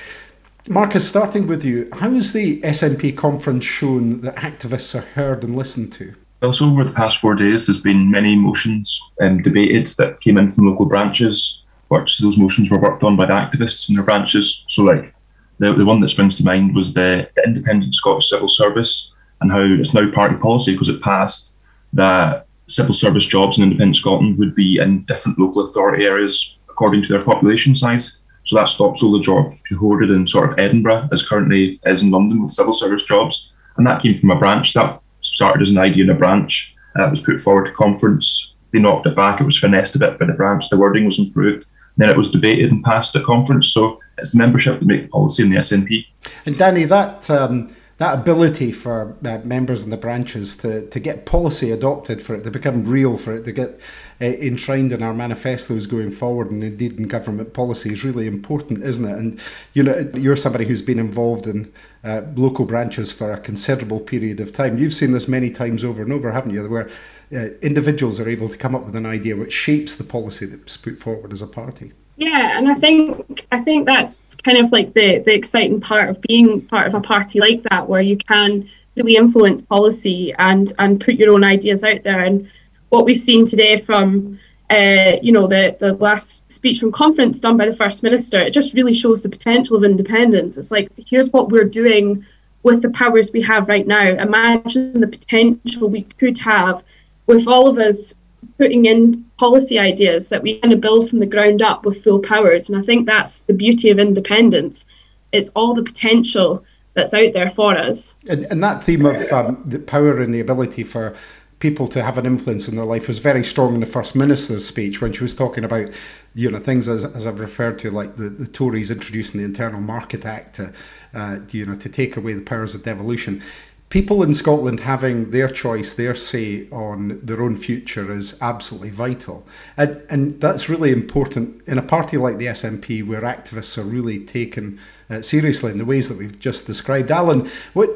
Marcus, 0.67 1.07
starting 1.07 1.47
with 1.47 1.63
you, 1.63 1.89
how 1.93 2.11
has 2.11 2.33
the 2.33 2.61
SNP 2.61 3.15
conference 3.17 3.63
shown 3.63 4.21
that 4.21 4.35
activists 4.35 4.93
are 4.93 5.05
heard 5.13 5.43
and 5.43 5.55
listened 5.55 5.93
to? 5.93 6.13
Well, 6.41 6.53
so 6.53 6.69
over 6.69 6.83
the 6.83 6.91
past 6.91 7.17
four 7.17 7.35
days, 7.35 7.67
there's 7.67 7.81
been 7.81 8.11
many 8.11 8.35
motions 8.35 9.01
um, 9.21 9.41
debated 9.41 9.87
that 9.97 10.21
came 10.21 10.37
in 10.37 10.51
from 10.51 10.67
local 10.67 10.85
branches. 10.85 11.63
Those 11.89 12.37
motions 12.37 12.69
were 12.69 12.79
worked 12.79 13.03
on 13.03 13.15
by 13.15 13.25
the 13.25 13.33
activists 13.33 13.89
in 13.89 13.95
their 13.95 14.05
branches. 14.05 14.65
So, 14.69 14.83
like 14.83 15.13
the, 15.57 15.73
the 15.73 15.85
one 15.85 15.99
that 16.01 16.09
springs 16.09 16.35
to 16.35 16.45
mind 16.45 16.75
was 16.75 16.93
the, 16.93 17.29
the 17.35 17.43
Independent 17.45 17.93
Scottish 17.95 18.29
Civil 18.29 18.47
Service 18.47 19.13
and 19.41 19.51
how 19.51 19.61
it's 19.61 19.93
now 19.93 20.09
party 20.11 20.35
policy 20.35 20.73
because 20.73 20.89
it 20.89 21.01
passed 21.01 21.59
that 21.93 22.45
civil 22.67 22.93
service 22.93 23.25
jobs 23.25 23.57
in 23.57 23.63
independent 23.63 23.95
Scotland 23.95 24.37
would 24.37 24.53
be 24.53 24.79
in 24.79 25.03
different 25.03 25.39
local 25.39 25.65
authority 25.65 26.05
areas 26.05 26.59
according 26.69 27.01
to 27.01 27.09
their 27.09 27.23
population 27.23 27.73
size. 27.73 28.21
So 28.45 28.55
that 28.55 28.67
stops 28.67 29.03
all 29.03 29.11
the 29.11 29.19
jobs 29.19 29.59
hoarded 29.77 30.11
in 30.11 30.25
sort 30.27 30.51
of 30.51 30.59
Edinburgh, 30.59 31.09
as 31.11 31.27
currently 31.27 31.79
is 31.85 32.03
in 32.03 32.11
London 32.11 32.41
with 32.41 32.51
civil 32.51 32.73
service 32.73 33.03
jobs. 33.03 33.53
And 33.77 33.85
that 33.85 34.01
came 34.01 34.15
from 34.15 34.31
a 34.31 34.39
branch 34.39 34.73
that 34.73 35.01
started 35.21 35.61
as 35.61 35.71
an 35.71 35.77
idea 35.77 36.03
in 36.03 36.09
a 36.09 36.15
branch. 36.15 36.75
Uh, 36.95 37.07
was 37.09 37.21
put 37.21 37.39
forward 37.39 37.67
to 37.67 37.71
conference. 37.73 38.55
They 38.71 38.79
knocked 38.79 39.05
it 39.05 39.15
back. 39.15 39.39
It 39.39 39.45
was 39.45 39.57
finessed 39.57 39.95
a 39.95 39.99
bit 39.99 40.17
by 40.17 40.25
the 40.25 40.33
branch. 40.33 40.69
The 40.69 40.77
wording 40.77 41.05
was 41.05 41.19
improved. 41.19 41.65
Then 41.99 42.09
it 42.09 42.17
was 42.17 42.31
debated 42.31 42.71
and 42.71 42.83
passed 42.83 43.15
at 43.15 43.23
conference. 43.23 43.73
So 43.73 43.99
it's 44.17 44.31
the 44.31 44.37
membership 44.37 44.79
that 44.79 44.85
make 44.85 45.11
policy 45.11 45.43
in 45.43 45.49
the 45.49 45.57
SNP. 45.57 46.07
And 46.45 46.57
Danny, 46.57 46.85
that 46.85 47.29
um, 47.29 47.75
that 47.99 48.17
ability 48.17 48.71
for 48.71 49.17
uh, 49.25 49.39
members 49.43 49.83
in 49.83 49.89
the 49.89 49.97
branches 49.97 50.55
to, 50.55 50.87
to 50.87 50.99
get 51.01 51.25
policy 51.25 51.69
adopted, 51.69 52.23
for 52.23 52.33
it 52.33 52.43
to 52.43 52.49
become 52.49 52.85
real, 52.85 53.17
for 53.17 53.33
it 53.33 53.43
to 53.43 53.51
get 53.51 53.77
uh, 54.21 54.25
enshrined 54.25 54.93
in 54.93 55.03
our 55.03 55.13
manifestos 55.13 55.85
going 55.85 56.09
forward, 56.09 56.49
and 56.49 56.63
indeed 56.63 56.97
in 56.97 57.09
government 57.09 57.53
policy, 57.53 57.91
is 57.91 58.05
really 58.05 58.25
important, 58.25 58.81
isn't 58.81 59.03
it? 59.03 59.17
And 59.17 59.39
you 59.73 59.83
know, 59.83 60.09
you're 60.13 60.37
somebody 60.37 60.65
who's 60.65 60.81
been 60.81 60.97
involved 60.97 61.45
in 61.45 61.73
uh, 62.05 62.21
local 62.35 62.63
branches 62.63 63.11
for 63.11 63.33
a 63.33 63.39
considerable 63.39 63.99
period 63.99 64.39
of 64.39 64.53
time. 64.53 64.77
You've 64.77 64.93
seen 64.93 65.11
this 65.11 65.27
many 65.27 65.51
times 65.51 65.83
over 65.83 66.01
and 66.01 66.13
over, 66.13 66.31
haven't 66.31 66.53
you? 66.53 66.65
Where 66.69 66.89
uh, 67.33 67.49
individuals 67.61 68.19
are 68.19 68.27
able 68.27 68.49
to 68.49 68.57
come 68.57 68.75
up 68.75 68.85
with 68.85 68.95
an 68.95 69.05
idea 69.05 69.35
which 69.35 69.53
shapes 69.53 69.95
the 69.95 70.03
policy 70.03 70.45
that's 70.45 70.77
put 70.77 70.97
forward 70.97 71.31
as 71.31 71.41
a 71.41 71.47
party. 71.47 71.93
Yeah, 72.17 72.57
and 72.57 72.67
I 72.67 72.75
think 72.75 73.47
I 73.51 73.61
think 73.61 73.85
that's 73.85 74.17
kind 74.43 74.57
of 74.57 74.71
like 74.71 74.93
the 74.93 75.19
the 75.19 75.33
exciting 75.33 75.79
part 75.79 76.09
of 76.09 76.21
being 76.21 76.61
part 76.61 76.87
of 76.87 76.95
a 76.95 77.01
party 77.01 77.39
like 77.39 77.63
that, 77.63 77.87
where 77.87 78.01
you 78.01 78.17
can 78.17 78.69
really 78.95 79.15
influence 79.15 79.61
policy 79.61 80.33
and 80.37 80.73
and 80.79 80.99
put 80.99 81.15
your 81.15 81.33
own 81.33 81.43
ideas 81.43 81.83
out 81.83 82.03
there. 82.03 82.25
And 82.25 82.49
what 82.89 83.05
we've 83.05 83.19
seen 83.19 83.45
today 83.45 83.77
from 83.77 84.37
uh, 84.69 85.17
you 85.21 85.31
know 85.31 85.47
the 85.47 85.77
the 85.79 85.93
last 85.93 86.51
speech 86.51 86.79
from 86.79 86.91
conference 86.91 87.39
done 87.39 87.55
by 87.55 87.67
the 87.67 87.75
first 87.75 88.03
minister, 88.03 88.41
it 88.41 88.51
just 88.51 88.73
really 88.73 88.93
shows 88.93 89.21
the 89.21 89.29
potential 89.29 89.77
of 89.77 89.83
independence. 89.83 90.57
It's 90.57 90.71
like 90.71 90.89
here's 90.97 91.29
what 91.29 91.49
we're 91.49 91.63
doing 91.63 92.25
with 92.63 92.81
the 92.81 92.89
powers 92.89 93.31
we 93.31 93.41
have 93.43 93.69
right 93.69 93.87
now. 93.87 94.01
Imagine 94.01 94.99
the 94.99 95.07
potential 95.07 95.87
we 95.87 96.03
could 96.19 96.37
have 96.39 96.83
with 97.29 97.47
all 97.47 97.67
of 97.67 97.77
us 97.77 98.15
putting 98.57 98.85
in 98.85 99.23
policy 99.37 99.77
ideas 99.77 100.29
that 100.29 100.41
we 100.41 100.59
kind 100.59 100.73
of 100.73 100.81
build 100.81 101.09
from 101.09 101.19
the 101.19 101.27
ground 101.27 101.61
up 101.61 101.85
with 101.85 102.03
full 102.03 102.19
powers. 102.19 102.69
And 102.69 102.81
I 102.81 102.83
think 102.83 103.05
that's 103.05 103.41
the 103.41 103.53
beauty 103.53 103.91
of 103.91 103.99
independence. 103.99 104.87
It's 105.31 105.49
all 105.49 105.75
the 105.75 105.83
potential 105.83 106.63
that's 106.95 107.13
out 107.13 107.33
there 107.33 107.51
for 107.51 107.77
us. 107.77 108.15
And, 108.27 108.45
and 108.45 108.63
that 108.63 108.83
theme 108.83 109.05
of 109.05 109.31
um, 109.31 109.61
the 109.63 109.77
power 109.77 110.19
and 110.19 110.33
the 110.33 110.39
ability 110.39 110.83
for 110.83 111.15
people 111.59 111.87
to 111.89 112.01
have 112.01 112.17
an 112.17 112.25
influence 112.25 112.67
in 112.67 112.77
their 112.77 112.85
life 112.85 113.07
was 113.07 113.19
very 113.19 113.43
strong 113.43 113.75
in 113.75 113.79
the 113.81 113.85
First 113.85 114.15
Minister's 114.15 114.65
speech 114.65 114.99
when 114.99 115.13
she 115.13 115.23
was 115.23 115.35
talking 115.35 115.63
about, 115.63 115.91
you 116.33 116.49
know, 116.49 116.57
things 116.57 116.87
as, 116.87 117.03
as 117.03 117.27
I've 117.27 117.39
referred 117.39 117.77
to, 117.79 117.91
like 117.91 118.15
the, 118.15 118.29
the 118.29 118.47
Tories 118.47 118.89
introducing 118.89 119.39
the 119.39 119.45
Internal 119.45 119.81
Market 119.81 120.25
Act 120.25 120.55
to, 120.55 120.73
uh, 121.13 121.39
you 121.51 121.67
know, 121.67 121.75
to 121.75 121.89
take 121.89 122.17
away 122.17 122.33
the 122.33 122.41
powers 122.41 122.73
of 122.73 122.81
devolution 122.83 123.43
people 123.89 124.21
in 124.21 124.33
Scotland 124.35 124.81
having 124.81 125.31
their 125.31 125.49
choice, 125.49 125.93
their 125.93 126.13
say 126.15 126.69
on 126.69 127.19
their 127.23 127.41
own 127.41 127.55
future 127.55 128.11
is 128.11 128.39
absolutely 128.41 128.91
vital. 128.91 129.45
And, 129.75 130.01
and 130.09 130.39
that's 130.39 130.69
really 130.69 130.91
important 130.91 131.67
in 131.67 131.77
a 131.77 131.81
party 131.81 132.17
like 132.17 132.37
the 132.37 132.45
SNP 132.45 133.05
where 133.05 133.21
activists 133.21 133.77
are 133.77 133.83
really 133.83 134.23
taken 134.23 134.79
uh, 135.09 135.23
seriously 135.23 135.71
in 135.71 135.79
the 135.79 135.85
ways 135.85 136.07
that 136.07 136.19
we've 136.19 136.37
just 136.39 136.67
described. 136.67 137.09
Alan, 137.09 137.49
what, 137.73 137.89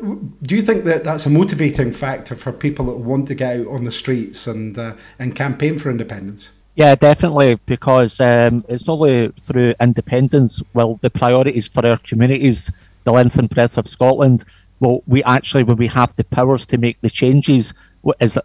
do 0.43 0.55
you 0.55 0.63
think 0.63 0.83
that 0.85 1.03
that's 1.03 1.27
a 1.27 1.29
motivating 1.29 1.91
factor 1.91 2.35
for 2.35 2.51
people 2.51 2.87
that 2.87 2.97
want 2.97 3.27
to 3.27 3.35
get 3.35 3.59
out 3.59 3.67
on 3.67 3.83
the 3.83 3.91
streets 3.91 4.47
and, 4.47 4.77
uh, 4.79 4.95
and 5.19 5.35
campaign 5.35 5.77
for 5.77 5.91
independence? 5.91 6.51
Yeah, 6.75 6.95
definitely, 6.95 7.59
because 7.67 8.19
um, 8.19 8.65
it's 8.67 8.89
only 8.89 9.27
through 9.43 9.75
independence, 9.79 10.63
well, 10.73 10.95
the 11.01 11.11
priorities 11.11 11.67
for 11.67 11.85
our 11.85 11.97
communities, 11.97 12.71
the 13.03 13.11
length 13.11 13.37
and 13.37 13.47
breadth 13.47 13.77
of 13.77 13.87
Scotland, 13.87 14.43
well, 14.83 15.01
we 15.07 15.23
actually, 15.23 15.63
when 15.63 15.77
we 15.77 15.87
have 15.87 16.13
the 16.17 16.25
powers 16.25 16.65
to 16.65 16.77
make 16.77 16.99
the 16.99 17.09
changes, 17.09 17.73
is 18.19 18.37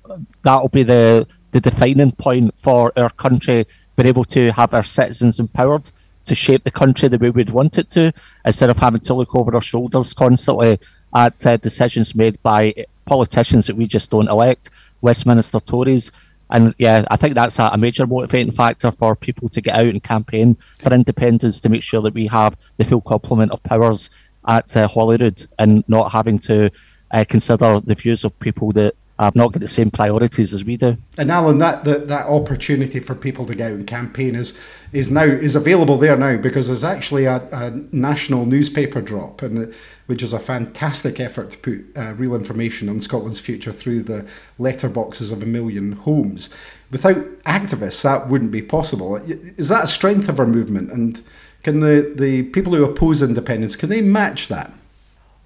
that'll 0.45 0.69
be 0.69 0.85
the 0.85 1.27
the 1.51 1.61
defining 1.61 2.13
point 2.13 2.55
for 2.63 2.93
our 2.97 3.11
country, 3.11 3.67
being 3.97 4.07
able 4.07 4.25
to 4.25 4.53
have 4.53 4.73
our 4.73 4.85
citizens 4.85 5.41
empowered 5.41 5.91
to 6.27 6.35
shape 6.37 6.63
the 6.63 6.71
country 6.71 7.09
the 7.09 7.19
way 7.19 7.31
we'd 7.31 7.51
want 7.51 7.77
it 7.77 7.91
to, 7.91 8.13
instead 8.45 8.71
of 8.71 8.77
having 8.77 9.01
to 9.01 9.15
look 9.15 9.35
over 9.35 9.53
our 9.53 9.63
shoulders 9.63 10.15
constantly 10.15 10.79
at 11.13 11.45
uh, 11.45 11.57
decisions 11.57 12.15
made 12.15 12.41
by 12.45 12.73
politicians 13.05 13.67
that 13.67 13.75
we 13.75 13.89
just 13.89 14.09
don't 14.11 14.29
elect, 14.29 14.71
Westminster 15.01 15.59
Tories. 15.59 16.13
And 16.51 16.73
yeah, 16.79 17.05
I 17.11 17.17
think 17.17 17.35
that's 17.35 17.59
a, 17.59 17.77
major 17.77 18.07
motivating 18.07 18.53
factor 18.53 18.93
for 18.93 19.17
people 19.17 19.49
to 19.49 19.61
get 19.61 19.75
out 19.75 19.87
and 19.87 20.03
campaign 20.03 20.57
for 20.79 20.95
independence 20.95 21.61
to 21.61 21.69
make 21.69 21.83
sure 21.83 22.01
that 22.03 22.15
we 22.15 22.27
have 22.29 22.57
the 22.77 22.85
full 22.85 23.01
complement 23.01 23.51
of 23.53 23.63
powers 23.65 24.09
at 24.49 24.77
uh, 24.77 24.89
Holyrood 24.89 25.47
and 25.59 25.85
not 25.89 26.11
having 26.11 26.39
to 26.41 26.71
uh, 27.13 27.25
consider 27.29 27.81
the 27.81 27.95
views 27.95 28.25
of 28.25 28.39
people 28.41 28.73
that 28.73 28.95
have 29.19 29.35
not 29.35 29.53
got 29.53 29.61
the 29.61 29.69
same 29.69 29.91
priorities 29.91 30.55
as 30.55 30.65
we 30.65 30.77
do. 30.77 30.97
And 31.17 31.31
Alan, 31.31 31.59
that, 31.59 31.85
that 31.85 32.07
that 32.09 32.27
opportunity 32.27 33.01
for 33.01 33.15
people 33.15 33.47
to 33.47 33.55
go 33.55 33.67
out 33.67 33.73
and 33.73 33.87
campaign 33.87 34.37
is 34.37 34.59
is 34.93 35.11
now 35.11 35.25
is 35.25 35.57
available 35.57 35.99
there 35.99 36.17
now 36.17 36.37
because 36.37 36.69
there's 36.69 36.85
actually 36.85 37.25
a, 37.25 37.43
a 37.51 37.71
national 37.91 38.47
newspaper 38.47 39.01
drop, 39.01 39.43
and 39.43 39.75
which 40.07 40.23
is 40.23 40.33
a 40.33 40.39
fantastic 40.39 41.19
effort 41.19 41.51
to 41.51 41.59
put 41.59 41.85
uh, 41.97 42.15
real 42.15 42.35
information 42.35 42.89
on 42.89 43.01
Scotland's 43.01 43.41
future 43.41 43.73
through 43.73 44.03
the 44.03 44.27
letterboxes 44.59 45.33
of 45.33 45.43
a 45.43 45.47
million 45.47 45.93
homes. 45.93 46.55
Without 46.91 47.17
activists, 47.45 48.03
that 48.03 48.29
wouldn't 48.29 48.53
be 48.53 48.63
possible. 48.63 49.17
Is 49.17 49.69
that 49.69 49.85
a 49.85 49.89
strength 49.89 50.29
of 50.29 50.39
our 50.39 50.47
movement 50.47 50.93
and? 50.93 51.23
Can 51.63 51.81
the, 51.81 52.13
the 52.15 52.45
people 52.45 52.75
who 52.75 52.85
oppose 52.85 53.23
independence 53.23 53.77
can 53.77 53.89
they 53.89 54.01
match 54.01 54.49
that? 54.49 54.73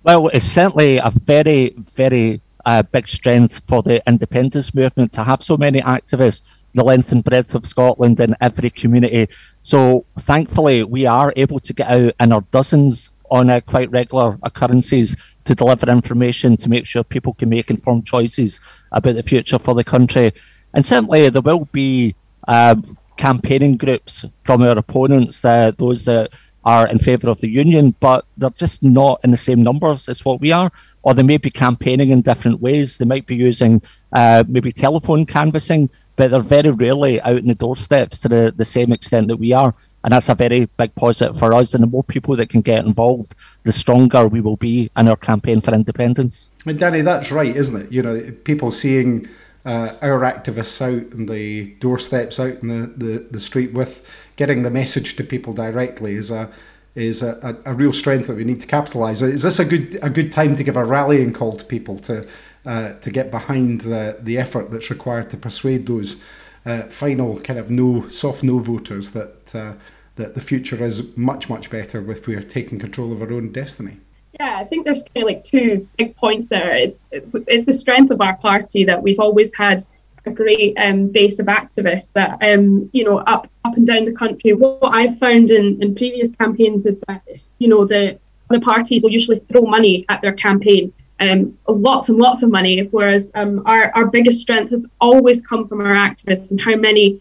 Well, 0.05 0.29
it's 0.29 0.45
certainly 0.45 0.99
a 0.99 1.11
very 1.11 1.75
very 1.95 2.41
uh, 2.65 2.83
big 2.83 3.09
strength 3.09 3.63
for 3.67 3.83
the 3.83 4.03
independence 4.07 4.75
movement 4.75 5.13
to 5.13 5.25
have 5.25 5.43
so 5.43 5.57
many 5.57 5.81
activists, 5.81 6.43
the 6.75 6.85
length 6.85 7.13
and 7.13 7.25
breadth 7.25 7.55
of 7.55 7.67
Scotland 7.67 8.21
in 8.21 8.37
every 8.41 8.71
community. 8.71 9.29
So 9.63 10.05
thankfully, 10.21 10.85
we 10.85 11.07
are 11.07 11.33
able 11.37 11.61
to 11.61 11.73
get 11.73 11.89
out 11.89 12.15
in 12.21 12.33
our 12.33 12.43
dozens 12.51 13.11
on 13.31 13.61
quite 13.63 13.91
regular 13.91 14.39
occurrences 14.43 15.17
to 15.45 15.55
deliver 15.55 15.91
information 15.91 16.57
to 16.59 16.69
make 16.69 16.87
sure 16.87 17.03
people 17.03 17.35
can 17.35 17.49
make 17.49 17.71
informed 17.71 18.07
choices 18.07 18.61
about 18.93 19.15
the 19.15 19.23
future 19.23 19.59
for 19.59 19.75
the 19.75 19.85
country. 19.85 20.33
And 20.75 20.85
certainly, 20.85 21.29
there 21.31 21.43
will 21.43 21.67
be 21.73 22.15
uh, 22.47 22.77
campaigning 23.17 23.77
groups 23.77 24.25
from 24.45 24.63
our 24.63 24.79
opponents, 24.79 25.45
uh, 25.45 25.73
those 25.79 26.05
that 26.07 26.31
are 26.65 26.87
in 26.89 26.99
favour 26.99 27.29
of 27.29 27.41
the 27.41 27.51
union, 27.51 27.95
but 27.99 28.25
they're 28.37 28.51
just 28.51 28.83
not 28.83 29.21
in 29.25 29.31
the 29.31 29.37
same 29.37 29.63
numbers 29.63 30.09
as 30.09 30.25
what 30.25 30.41
we 30.41 30.53
are. 30.53 30.71
Or 31.03 31.15
they 31.15 31.23
may 31.23 31.39
be 31.39 31.51
campaigning 31.51 32.11
in 32.11 32.23
different 32.23 32.61
ways. 32.61 32.99
They 32.99 33.05
might 33.05 33.27
be 33.27 33.35
using 33.35 33.83
uh, 34.13 34.45
maybe 34.47 34.71
telephone 34.71 35.27
canvassing, 35.27 35.91
but 36.15 36.31
they're 36.31 36.41
very 36.41 36.71
rarely 36.71 37.21
out 37.23 37.39
in 37.39 37.49
the 37.49 37.55
doorsteps 37.55 38.19
to 38.19 38.29
the, 38.29 38.55
the 38.57 38.65
same 38.65 38.93
extent 38.93 39.29
that 39.29 39.39
we 39.39 39.53
are. 39.53 39.75
And 40.05 40.13
that's 40.13 40.29
a 40.29 40.35
very 40.35 40.67
big 40.77 40.95
positive 40.95 41.39
for 41.39 41.55
us. 41.55 41.75
And 41.75 41.83
the 41.83 41.89
more 41.89 42.05
people 42.05 42.37
that 42.37 42.49
can 42.49 42.61
get 42.61 42.85
involved, 42.85 43.35
the 43.65 43.73
stronger 43.73 44.27
we 44.27 44.41
will 44.41 44.57
be 44.57 44.91
in 44.97 45.09
our 45.09 45.17
campaign 45.17 45.61
for 45.61 45.75
independence. 45.75 46.49
And 46.67 46.79
Danny, 46.79 47.03
that's 47.03 47.31
right, 47.33 47.55
isn't 47.55 47.83
it? 47.83 47.93
You 47.93 48.03
know, 48.03 48.33
people 48.45 48.71
seeing 48.73 49.29
uh, 49.65 49.95
our 50.03 50.21
activists 50.21 50.81
out 50.83 51.13
in 51.13 51.27
the 51.27 51.75
doorsteps, 51.75 52.41
out 52.41 52.63
in 52.63 52.69
the, 52.69 52.87
the, 52.87 53.19
the 53.31 53.41
street 53.41 53.73
with 53.73 54.07
getting 54.37 54.63
the 54.63 54.71
message 54.71 55.17
to 55.17 55.25
people 55.25 55.53
directly 55.53 56.15
is 56.15 56.31
a 56.31 56.51
is 56.95 57.23
a, 57.23 57.59
a, 57.65 57.73
a 57.73 57.75
real 57.75 57.93
strength 57.93 58.27
that 58.27 58.37
we 58.37 58.45
need 58.45 58.61
to 58.61 58.67
capitalise. 58.67 59.23
Is 59.23 59.43
this 59.43 59.59
a 59.59 59.65
good 59.65 59.99
a 60.03 60.11
good 60.11 60.31
time 60.31 60.57
to 60.57 60.65
give 60.65 60.77
a 60.77 60.85
rallying 60.85 61.33
call 61.33 61.57
to 61.57 61.65
people 61.65 61.99
to 62.01 62.29
uh, 62.67 62.95
to 62.95 63.11
get 63.11 63.31
behind 63.31 63.83
the 63.83 64.19
the 64.21 64.37
effort 64.39 64.71
that's 64.71 64.91
required 64.91 65.31
to 65.31 65.37
persuade 65.37 65.87
those 65.87 66.23
uh, 66.67 66.83
final 66.83 67.41
kind 67.41 67.59
of 67.59 67.71
no 67.71 68.09
soft 68.09 68.43
no 68.43 68.59
voters 68.59 69.13
that 69.13 69.55
uh, 69.55 69.75
that 70.17 70.35
the 70.35 70.41
future 70.41 70.83
is 70.85 71.17
much, 71.17 71.49
much 71.49 71.71
better 71.71 72.01
with 72.01 72.27
we're 72.27 72.43
taking 72.43 72.79
control 72.79 73.13
of 73.13 73.23
our 73.23 73.33
own 73.33 73.51
destiny. 73.53 73.99
Yeah, 74.41 74.57
I 74.59 74.65
think 74.65 74.85
there's 74.85 75.03
kind 75.03 75.25
of 75.25 75.25
like 75.25 75.45
two 75.45 75.87
big 75.99 76.17
points 76.17 76.49
there. 76.49 76.75
It's 76.75 77.11
it's 77.13 77.67
the 77.67 77.73
strength 77.73 78.11
of 78.11 78.21
our 78.21 78.37
party 78.37 78.85
that 78.85 79.03
we've 79.03 79.21
always 79.21 79.55
had 79.55 79.85
a 80.25 80.31
great 80.31 80.77
um, 80.79 81.09
base 81.09 81.39
of 81.39 81.47
activists 81.47 82.13
that 82.13 82.39
um, 82.43 82.89
you 82.93 83.05
know 83.05 83.19
up 83.19 83.49
up 83.65 83.77
and 83.77 83.87
down 83.87 84.05
the 84.05 84.13
country. 84.13 84.53
What, 84.53 84.79
I've 84.83 85.19
found 85.19 85.51
in, 85.51 85.83
in 85.83 85.95
previous 85.95 86.31
campaigns 86.37 86.87
is 86.87 87.01
that 87.09 87.23
you 87.59 87.69
know 87.69 87.85
the 87.85 88.19
the 88.49 88.61
parties 88.61 89.03
will 89.03 89.13
usually 89.13 89.39
throw 89.39 89.63
money 89.63 90.05
at 90.09 90.21
their 90.21 90.33
campaign, 90.33 90.93
um, 91.21 91.57
lots 91.69 92.09
and 92.09 92.19
lots 92.19 92.43
of 92.43 92.51
money. 92.51 92.81
Whereas 92.91 93.31
um, 93.35 93.63
our 93.67 93.93
our 93.95 94.07
biggest 94.07 94.41
strength 94.41 94.71
has 94.71 94.85
always 95.01 95.43
come 95.43 95.69
from 95.69 95.81
our 95.81 95.95
activists 95.95 96.51
and 96.51 96.61
how 96.61 96.77
many 96.77 97.21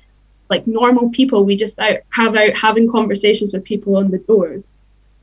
like 0.50 0.68
normal 0.68 1.10
people 1.10 1.46
we 1.46 1.56
just 1.56 1.80
out 1.80 2.00
have 2.10 2.36
out 2.36 2.56
having 2.56 2.90
conversations 2.90 3.54
with 3.54 3.64
people 3.64 3.98
on 3.98 4.12
the 4.12 4.20
doors. 4.20 4.64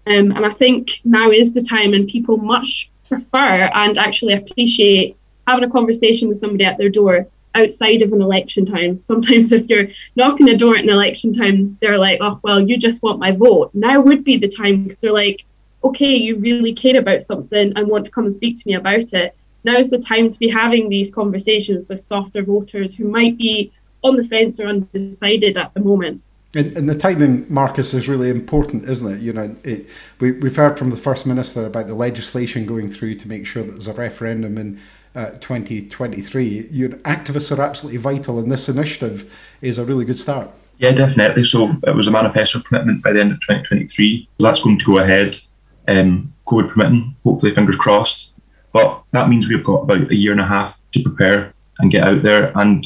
Um, 0.08 0.32
and 0.32 0.46
I 0.46 0.50
think 0.50 1.00
now 1.04 1.30
is 1.30 1.52
the 1.52 1.60
time, 1.60 1.92
and 1.92 2.08
people 2.08 2.38
much 2.38 2.90
prefer 3.08 3.70
and 3.74 3.98
actually 3.98 4.32
appreciate 4.32 5.16
having 5.46 5.64
a 5.64 5.70
conversation 5.70 6.28
with 6.28 6.38
somebody 6.38 6.64
at 6.64 6.78
their 6.78 6.88
door 6.88 7.26
outside 7.54 8.00
of 8.00 8.12
an 8.12 8.22
election 8.22 8.64
time. 8.64 8.98
Sometimes, 9.10 9.52
if 9.52 9.68
you're 9.68 9.88
knocking 10.16 10.48
a 10.48 10.56
door 10.56 10.76
at 10.76 10.84
an 10.84 10.90
election 10.90 11.32
time, 11.32 11.76
they're 11.82 11.98
like, 11.98 12.20
oh, 12.22 12.40
well, 12.42 12.60
you 12.60 12.78
just 12.78 13.02
want 13.02 13.18
my 13.18 13.32
vote. 13.32 13.70
Now 13.74 14.00
would 14.00 14.24
be 14.24 14.38
the 14.38 14.48
time 14.48 14.84
because 14.84 15.00
they're 15.00 15.12
like, 15.12 15.44
okay, 15.84 16.14
you 16.14 16.38
really 16.38 16.72
care 16.72 16.98
about 16.98 17.22
something 17.22 17.72
and 17.76 17.86
want 17.86 18.06
to 18.06 18.10
come 18.10 18.24
and 18.24 18.32
speak 18.32 18.56
to 18.58 18.66
me 18.66 18.74
about 18.74 19.12
it. 19.12 19.36
Now 19.64 19.76
is 19.76 19.90
the 19.90 19.98
time 19.98 20.30
to 20.30 20.38
be 20.38 20.48
having 20.48 20.88
these 20.88 21.10
conversations 21.10 21.86
with 21.86 22.00
softer 22.00 22.42
voters 22.42 22.94
who 22.94 23.04
might 23.04 23.36
be 23.36 23.72
on 24.02 24.16
the 24.16 24.26
fence 24.26 24.58
or 24.58 24.68
undecided 24.68 25.58
at 25.58 25.74
the 25.74 25.80
moment. 25.80 26.22
And, 26.54 26.76
and 26.76 26.88
the 26.88 26.94
timing, 26.94 27.46
Marcus, 27.52 27.92
is 27.92 28.08
really 28.08 28.30
important, 28.30 28.88
isn't 28.88 29.16
it? 29.16 29.20
You 29.20 29.32
know, 29.34 29.54
it, 29.64 29.86
we, 30.18 30.32
we've 30.32 30.56
heard 30.56 30.78
from 30.78 30.90
the 30.90 30.96
First 30.96 31.26
Minister 31.26 31.66
about 31.66 31.88
the 31.88 31.94
legislation 31.94 32.64
going 32.64 32.88
through 32.88 33.16
to 33.16 33.28
make 33.28 33.46
sure 33.46 33.62
that 33.62 33.72
there's 33.72 33.88
a 33.88 33.92
referendum 33.92 34.56
in 34.56 34.80
uh, 35.14 35.30
2023. 35.32 36.68
Your 36.70 36.90
activists 36.90 37.56
are 37.56 37.60
absolutely 37.60 37.98
vital, 37.98 38.38
and 38.38 38.50
this 38.50 38.68
initiative 38.68 39.36
is 39.60 39.78
a 39.78 39.84
really 39.84 40.06
good 40.06 40.18
start. 40.18 40.50
Yeah, 40.78 40.92
definitely. 40.92 41.44
So 41.44 41.76
it 41.86 41.94
was 41.94 42.08
a 42.08 42.10
manifesto 42.10 42.60
commitment 42.60 43.02
by 43.02 43.12
the 43.12 43.20
end 43.20 43.32
of 43.32 43.40
2023. 43.40 44.28
So 44.38 44.46
that's 44.46 44.62
going 44.62 44.78
to 44.78 44.84
go 44.84 44.98
ahead, 44.98 45.36
um, 45.88 46.32
COVID 46.46 46.70
permitting, 46.70 47.16
hopefully, 47.24 47.52
fingers 47.52 47.76
crossed. 47.76 48.38
But 48.72 49.02
that 49.10 49.28
means 49.28 49.48
we've 49.48 49.64
got 49.64 49.82
about 49.82 50.10
a 50.10 50.16
year 50.16 50.32
and 50.32 50.40
a 50.40 50.46
half 50.46 50.78
to 50.92 51.02
prepare 51.02 51.52
and 51.78 51.90
get 51.90 52.06
out 52.06 52.22
there. 52.22 52.52
And 52.54 52.84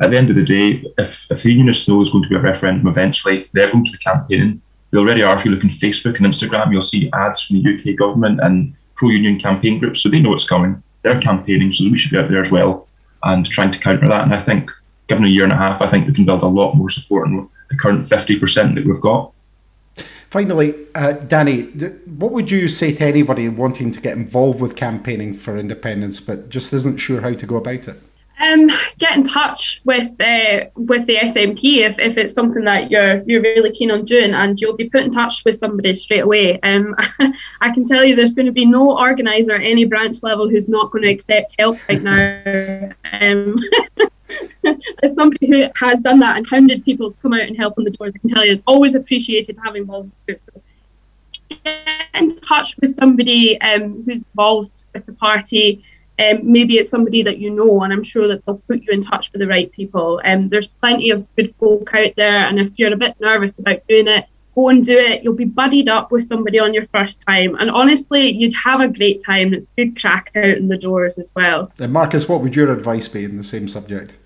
at 0.00 0.10
the 0.10 0.16
end 0.16 0.30
of 0.30 0.36
the 0.36 0.44
day, 0.44 0.84
if, 0.98 1.30
if 1.30 1.42
the 1.42 1.52
Unionists 1.52 1.88
know 1.88 1.96
there's 1.96 2.10
going 2.10 2.24
to 2.24 2.30
be 2.30 2.36
a 2.36 2.40
referendum 2.40 2.86
eventually, 2.86 3.48
they're 3.52 3.70
going 3.70 3.84
to 3.84 3.92
be 3.92 3.98
campaigning. 3.98 4.60
They 4.90 4.98
already 4.98 5.22
are. 5.22 5.34
If 5.34 5.44
you 5.44 5.50
look 5.50 5.64
on 5.64 5.70
Facebook 5.70 6.16
and 6.16 6.26
Instagram, 6.26 6.72
you'll 6.72 6.82
see 6.82 7.10
ads 7.12 7.44
from 7.44 7.62
the 7.62 7.74
UK 7.74 7.98
government 7.98 8.40
and 8.42 8.74
pro 8.94 9.10
union 9.10 9.38
campaign 9.38 9.78
groups. 9.78 10.02
So 10.02 10.08
they 10.08 10.20
know 10.20 10.34
it's 10.34 10.48
coming. 10.48 10.82
They're 11.02 11.20
campaigning, 11.20 11.72
so 11.72 11.84
we 11.90 11.96
should 11.96 12.10
be 12.10 12.18
out 12.18 12.30
there 12.30 12.40
as 12.40 12.50
well 12.50 12.88
and 13.24 13.46
trying 13.46 13.70
to 13.70 13.78
counter 13.78 14.08
that. 14.08 14.24
And 14.24 14.34
I 14.34 14.38
think, 14.38 14.70
given 15.08 15.24
a 15.24 15.28
year 15.28 15.44
and 15.44 15.52
a 15.52 15.56
half, 15.56 15.82
I 15.82 15.86
think 15.86 16.06
we 16.06 16.14
can 16.14 16.24
build 16.24 16.42
a 16.42 16.46
lot 16.46 16.74
more 16.74 16.88
support 16.88 17.28
than 17.28 17.48
the 17.70 17.76
current 17.76 18.02
50% 18.02 18.74
that 18.74 18.84
we've 18.84 19.00
got. 19.00 19.32
Finally, 20.30 20.74
uh, 20.94 21.12
Danny, 21.12 21.64
what 22.06 22.32
would 22.32 22.50
you 22.50 22.66
say 22.66 22.92
to 22.94 23.04
anybody 23.04 23.48
wanting 23.48 23.92
to 23.92 24.00
get 24.00 24.16
involved 24.16 24.60
with 24.60 24.76
campaigning 24.76 25.34
for 25.34 25.58
independence 25.58 26.20
but 26.20 26.48
just 26.48 26.72
isn't 26.72 26.96
sure 26.96 27.20
how 27.20 27.34
to 27.34 27.46
go 27.46 27.56
about 27.56 27.86
it? 27.86 28.00
Um, 28.42 28.68
get 28.98 29.16
in 29.16 29.22
touch 29.22 29.80
with 29.84 30.20
uh, 30.20 30.64
with 30.74 31.06
the 31.06 31.16
SNP 31.16 31.88
if, 31.88 31.96
if 32.00 32.16
it's 32.16 32.34
something 32.34 32.64
that 32.64 32.90
you're 32.90 33.22
you're 33.22 33.40
really 33.40 33.70
keen 33.70 33.92
on 33.92 34.04
doing, 34.04 34.34
and 34.34 34.60
you'll 34.60 34.76
be 34.76 34.90
put 34.90 35.04
in 35.04 35.12
touch 35.12 35.44
with 35.44 35.56
somebody 35.56 35.94
straight 35.94 36.20
away. 36.24 36.58
Um, 36.62 36.96
I 37.60 37.72
can 37.72 37.84
tell 37.84 38.04
you, 38.04 38.16
there's 38.16 38.34
going 38.34 38.46
to 38.46 38.52
be 38.52 38.66
no 38.66 38.98
organizer 38.98 39.52
at 39.52 39.62
any 39.62 39.84
branch 39.84 40.24
level 40.24 40.48
who's 40.48 40.68
not 40.68 40.90
going 40.90 41.02
to 41.02 41.10
accept 41.10 41.54
help 41.56 41.76
right 41.88 42.02
now. 42.02 42.90
Um, 43.12 43.56
as 45.04 45.14
somebody 45.14 45.46
who 45.46 45.68
has 45.76 46.00
done 46.00 46.18
that 46.18 46.36
and 46.36 46.46
hounded 46.48 46.84
people 46.84 47.12
to 47.12 47.18
come 47.20 47.34
out 47.34 47.42
and 47.42 47.56
help 47.56 47.78
on 47.78 47.84
the 47.84 47.90
doors, 47.90 48.12
I 48.16 48.18
can 48.18 48.30
tell 48.30 48.44
you, 48.44 48.52
it's 48.52 48.64
always 48.66 48.96
appreciated 48.96 49.56
having 49.64 49.86
volunteers. 49.86 50.40
Get 51.64 52.08
in 52.14 52.36
touch 52.40 52.76
with 52.78 52.94
somebody 52.96 53.60
um, 53.60 54.02
who's 54.04 54.24
involved 54.24 54.82
with 54.94 55.06
the 55.06 55.12
party 55.12 55.84
um, 56.18 56.40
maybe 56.42 56.76
it's 56.76 56.90
somebody 56.90 57.22
that 57.22 57.38
you 57.38 57.50
know, 57.50 57.82
and 57.82 57.92
I'm 57.92 58.02
sure 58.02 58.28
that 58.28 58.44
they'll 58.44 58.58
put 58.58 58.82
you 58.82 58.92
in 58.92 59.00
touch 59.00 59.32
with 59.32 59.40
the 59.40 59.46
right 59.46 59.72
people. 59.72 60.20
Um, 60.24 60.48
there's 60.48 60.68
plenty 60.68 61.10
of 61.10 61.26
good 61.36 61.54
folk 61.56 61.90
out 61.94 62.14
there, 62.16 62.46
and 62.46 62.58
if 62.58 62.78
you're 62.78 62.92
a 62.92 62.96
bit 62.96 63.18
nervous 63.20 63.58
about 63.58 63.86
doing 63.88 64.08
it, 64.08 64.26
go 64.54 64.68
and 64.68 64.84
do 64.84 64.96
it. 64.96 65.24
You'll 65.24 65.34
be 65.34 65.46
buddied 65.46 65.88
up 65.88 66.12
with 66.12 66.26
somebody 66.26 66.58
on 66.58 66.74
your 66.74 66.86
first 66.88 67.22
time, 67.26 67.54
and 67.56 67.70
honestly, 67.70 68.30
you'd 68.30 68.54
have 68.54 68.82
a 68.82 68.88
great 68.88 69.24
time. 69.24 69.54
It's 69.54 69.68
good 69.76 69.98
crack 69.98 70.30
out 70.36 70.44
in 70.44 70.68
the 70.68 70.76
doors 70.76 71.18
as 71.18 71.32
well. 71.34 71.72
And 71.78 71.92
Marcus, 71.92 72.28
what 72.28 72.42
would 72.42 72.54
your 72.54 72.72
advice 72.72 73.08
be 73.08 73.24
in 73.24 73.36
the 73.36 73.44
same 73.44 73.66
subject? 73.66 74.16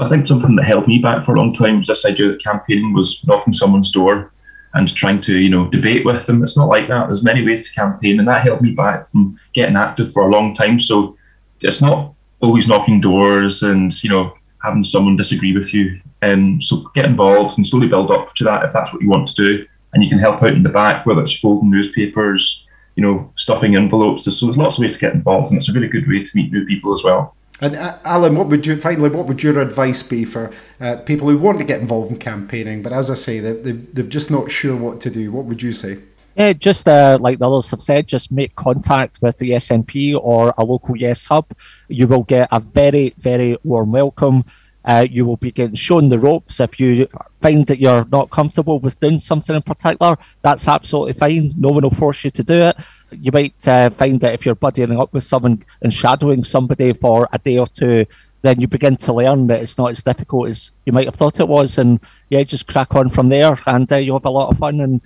I 0.00 0.08
think 0.08 0.26
something 0.26 0.56
that 0.56 0.64
held 0.64 0.86
me 0.86 0.98
back 1.00 1.24
for 1.24 1.34
a 1.34 1.38
long 1.38 1.54
time 1.54 1.78
was 1.78 1.86
this 1.86 2.04
idea 2.04 2.28
that 2.28 2.42
campaigning 2.42 2.92
was 2.92 3.24
knocking 3.26 3.52
someone's 3.52 3.92
door 3.92 4.32
and 4.74 4.94
trying 4.94 5.20
to, 5.20 5.38
you 5.38 5.50
know, 5.50 5.68
debate 5.68 6.04
with 6.04 6.26
them. 6.26 6.42
It's 6.42 6.56
not 6.56 6.68
like 6.68 6.86
that. 6.88 7.06
There's 7.06 7.24
many 7.24 7.44
ways 7.44 7.68
to 7.68 7.74
campaign, 7.74 8.18
and 8.18 8.28
that 8.28 8.44
held 8.44 8.62
me 8.62 8.72
back 8.72 9.06
from 9.06 9.36
getting 9.52 9.76
active 9.76 10.12
for 10.12 10.28
a 10.28 10.30
long 10.30 10.54
time. 10.54 10.78
So 10.78 11.16
it's 11.60 11.82
not 11.82 12.14
always 12.40 12.68
knocking 12.68 13.00
doors 13.00 13.62
and, 13.62 13.92
you 14.02 14.10
know, 14.10 14.32
having 14.62 14.84
someone 14.84 15.16
disagree 15.16 15.54
with 15.56 15.74
you. 15.74 15.98
And 16.22 16.54
um, 16.54 16.62
so 16.62 16.90
get 16.94 17.06
involved 17.06 17.56
and 17.56 17.66
slowly 17.66 17.88
build 17.88 18.10
up 18.10 18.34
to 18.34 18.44
that 18.44 18.64
if 18.64 18.72
that's 18.72 18.92
what 18.92 19.02
you 19.02 19.08
want 19.08 19.26
to 19.28 19.34
do. 19.34 19.66
And 19.92 20.04
you 20.04 20.10
can 20.10 20.18
help 20.18 20.42
out 20.42 20.52
in 20.52 20.62
the 20.62 20.68
back, 20.68 21.04
whether 21.04 21.22
it's 21.22 21.38
folding 21.38 21.70
newspapers, 21.70 22.68
you 22.94 23.02
know, 23.02 23.32
stuffing 23.36 23.74
envelopes. 23.74 24.24
So 24.24 24.46
there's 24.46 24.58
lots 24.58 24.78
of 24.78 24.82
ways 24.82 24.94
to 24.94 25.00
get 25.00 25.14
involved, 25.14 25.50
and 25.50 25.56
it's 25.56 25.68
a 25.68 25.72
really 25.72 25.88
good 25.88 26.06
way 26.06 26.22
to 26.22 26.30
meet 26.34 26.52
new 26.52 26.64
people 26.64 26.92
as 26.92 27.02
well. 27.02 27.34
And 27.60 27.76
uh, 27.76 27.98
Alan, 28.04 28.36
what 28.36 28.48
would 28.48 28.66
you 28.66 28.78
finally? 28.80 29.10
What 29.10 29.26
would 29.26 29.42
your 29.42 29.58
advice 29.58 30.02
be 30.02 30.24
for 30.24 30.50
uh, 30.80 30.96
people 30.96 31.28
who 31.28 31.36
want 31.36 31.58
to 31.58 31.64
get 31.64 31.80
involved 31.80 32.10
in 32.10 32.16
campaigning, 32.16 32.82
but 32.82 32.92
as 32.92 33.10
I 33.10 33.14
say, 33.14 33.38
they, 33.38 33.52
they've, 33.52 33.94
they've 33.94 34.08
just 34.08 34.30
not 34.30 34.50
sure 34.50 34.76
what 34.76 35.00
to 35.02 35.10
do? 35.10 35.30
What 35.30 35.44
would 35.44 35.62
you 35.62 35.72
say? 35.72 35.98
Yeah, 36.36 36.52
just 36.52 36.88
uh, 36.88 37.18
like 37.20 37.38
the 37.38 37.50
others 37.50 37.70
have 37.70 37.80
said, 37.80 38.06
just 38.06 38.32
make 38.32 38.54
contact 38.54 39.20
with 39.20 39.36
the 39.38 39.50
SNP 39.50 40.18
or 40.22 40.54
a 40.56 40.64
local 40.64 40.96
Yes 40.96 41.26
Hub. 41.26 41.46
You 41.88 42.06
will 42.06 42.22
get 42.22 42.48
a 42.50 42.60
very, 42.60 43.12
very 43.18 43.58
warm 43.64 43.92
welcome. 43.92 44.44
Uh, 44.84 45.06
you 45.10 45.26
will 45.26 45.36
be 45.36 45.52
getting 45.52 45.74
shown 45.74 46.08
the 46.08 46.18
ropes. 46.18 46.60
If 46.60 46.80
you 46.80 47.08
find 47.42 47.66
that 47.66 47.78
you're 47.78 48.06
not 48.06 48.30
comfortable 48.30 48.78
with 48.78 48.98
doing 49.00 49.20
something 49.20 49.54
in 49.54 49.62
particular, 49.62 50.16
that's 50.40 50.66
absolutely 50.66 51.12
fine. 51.12 51.52
No 51.58 51.68
one 51.68 51.82
will 51.82 51.90
force 51.90 52.24
you 52.24 52.30
to 52.30 52.42
do 52.42 52.54
it. 52.54 52.76
You 53.12 53.32
might 53.32 53.68
uh, 53.68 53.90
find 53.90 54.20
that 54.20 54.34
if 54.34 54.46
you're 54.46 54.56
buddying 54.56 55.00
up 55.00 55.12
with 55.12 55.24
someone 55.24 55.62
and 55.82 55.92
shadowing 55.92 56.44
somebody 56.44 56.92
for 56.92 57.28
a 57.32 57.38
day 57.38 57.58
or 57.58 57.66
two, 57.66 58.06
then 58.42 58.60
you 58.60 58.68
begin 58.68 58.96
to 58.96 59.12
learn 59.12 59.46
that 59.48 59.60
it's 59.60 59.76
not 59.76 59.90
as 59.90 60.02
difficult 60.02 60.48
as 60.48 60.72
you 60.86 60.92
might 60.92 61.06
have 61.06 61.14
thought 61.14 61.40
it 61.40 61.48
was. 61.48 61.78
And 61.78 62.00
yeah, 62.30 62.42
just 62.42 62.66
crack 62.66 62.94
on 62.94 63.10
from 63.10 63.28
there, 63.28 63.58
and 63.66 63.90
uh, 63.92 63.96
you'll 63.96 64.18
have 64.18 64.24
a 64.24 64.30
lot 64.30 64.50
of 64.50 64.58
fun 64.58 64.80
and 64.80 65.00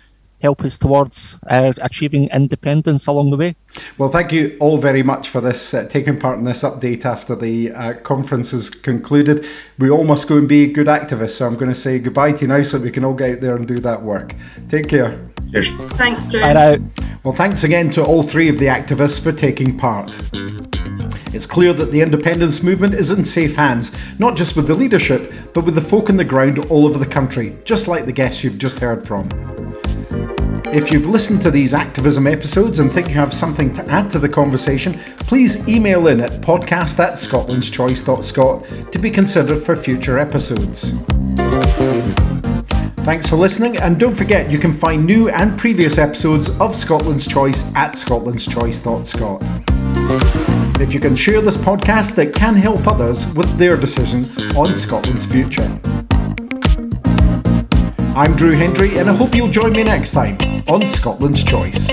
help 0.45 0.61
us 0.63 0.77
towards 0.77 1.39
uh, 1.49 1.73
achieving 1.81 2.29
independence 2.29 3.07
along 3.07 3.31
the 3.31 3.37
way. 3.37 3.57
Well, 3.97 4.11
thank 4.11 4.31
you 4.31 4.57
all 4.61 4.77
very 4.77 5.03
much 5.03 5.29
for 5.31 5.41
this, 5.41 5.73
uh, 5.73 5.89
taking 5.89 6.21
part 6.21 6.39
in 6.39 6.45
this 6.45 6.63
update 6.63 7.07
after 7.07 7.35
the 7.35 7.73
uh, 7.73 7.95
conference 7.95 8.51
has 8.51 8.69
concluded. 8.69 9.47
We 9.79 9.89
all 9.89 10.05
must 10.05 10.29
go 10.29 10.37
and 10.37 10.47
be 10.47 10.67
good 10.67 10.87
activists, 10.87 11.39
so 11.39 11.47
I'm 11.47 11.55
going 11.55 11.71
to 11.71 11.75
say 11.75 11.99
goodbye 11.99 12.33
to 12.33 12.43
you 12.43 12.49
now 12.49 12.63
so 12.63 12.79
we 12.79 12.91
can 12.91 13.05
all 13.05 13.15
get 13.15 13.37
out 13.37 13.41
there 13.41 13.57
and 13.57 13.67
do 13.67 13.79
that 13.79 14.03
work. 14.03 14.35
Take 14.69 14.89
care. 14.89 15.34
Cheers. 15.55 15.71
Thanks, 15.93 16.27
Drew. 16.27 16.41
Bye 16.41 16.81
Well, 17.23 17.33
thanks 17.33 17.63
again 17.63 17.89
to 17.91 18.05
all 18.05 18.25
three 18.25 18.49
of 18.49 18.59
the 18.59 18.67
activists 18.67 19.23
for 19.23 19.31
taking 19.31 19.79
part. 19.79 20.11
It's 21.33 21.47
clear 21.47 21.73
that 21.73 21.93
the 21.93 22.01
independence 22.01 22.63
movement 22.63 22.95
is 22.95 23.11
in 23.13 23.25
safe 23.25 23.55
hands, 23.57 23.93
not 24.19 24.37
just 24.37 24.57
with 24.57 24.67
the 24.67 24.75
leadership, 24.75 25.33
but 25.53 25.65
with 25.65 25.77
the 25.77 25.81
folk 25.81 26.11
on 26.11 26.17
the 26.17 26.25
ground 26.25 26.59
all 26.67 26.87
over 26.87 26.99
the 26.99 27.07
country, 27.07 27.57
just 27.65 27.87
like 27.87 28.05
the 28.05 28.13
guests 28.13 28.43
you've 28.43 28.59
just 28.59 28.81
heard 28.81 29.07
from. 29.07 29.29
If 30.73 30.93
you've 30.93 31.07
listened 31.07 31.41
to 31.43 31.53
these 31.53 31.73
activism 31.73 32.27
episodes 32.27 32.81
and 32.81 32.91
think 32.91 33.09
you 33.09 33.15
have 33.15 33.33
something 33.33 33.73
to 33.75 33.87
add 33.87 34.11
to 34.11 34.19
the 34.19 34.29
conversation, 34.29 34.95
please 35.21 35.69
email 35.69 36.09
in 36.09 36.21
at 36.21 36.31
podcast 36.41 36.99
at 36.99 37.15
scotlandschoice.scot 37.15 38.93
to 38.93 38.99
be 38.99 39.11
considered 39.11 39.63
for 39.63 39.77
future 39.77 40.19
episodes. 40.19 40.93
Thanks 43.05 43.29
for 43.29 43.37
listening, 43.37 43.77
and 43.77 44.01
don't 44.01 44.17
forget 44.17 44.51
you 44.51 44.59
can 44.59 44.73
find 44.73 45.05
new 45.05 45.29
and 45.29 45.59
previous 45.59 45.99
episodes 45.99 46.49
of 46.59 46.75
Scotland's 46.75 47.29
Choice 47.29 47.63
at 47.77 47.93
scotlandschoice.scot. 47.93 49.43
If 50.81 50.95
you 50.95 51.01
can 51.01 51.15
share 51.15 51.43
this 51.43 51.59
podcast, 51.59 52.17
it 52.19 52.35
can 52.35 52.55
help 52.55 52.87
others 52.87 53.27
with 53.35 53.59
their 53.59 53.77
decision 53.77 54.25
on 54.57 54.75
Scotland's 54.75 55.27
future. 55.27 55.79
I'm 58.17 58.35
Drew 58.37 58.53
Hendry, 58.53 58.97
and 58.97 59.11
I 59.11 59.15
hope 59.15 59.35
you'll 59.35 59.51
join 59.51 59.73
me 59.73 59.83
next 59.83 60.13
time 60.13 60.39
on 60.67 60.87
Scotland's 60.87 61.45
Choice. 61.45 61.91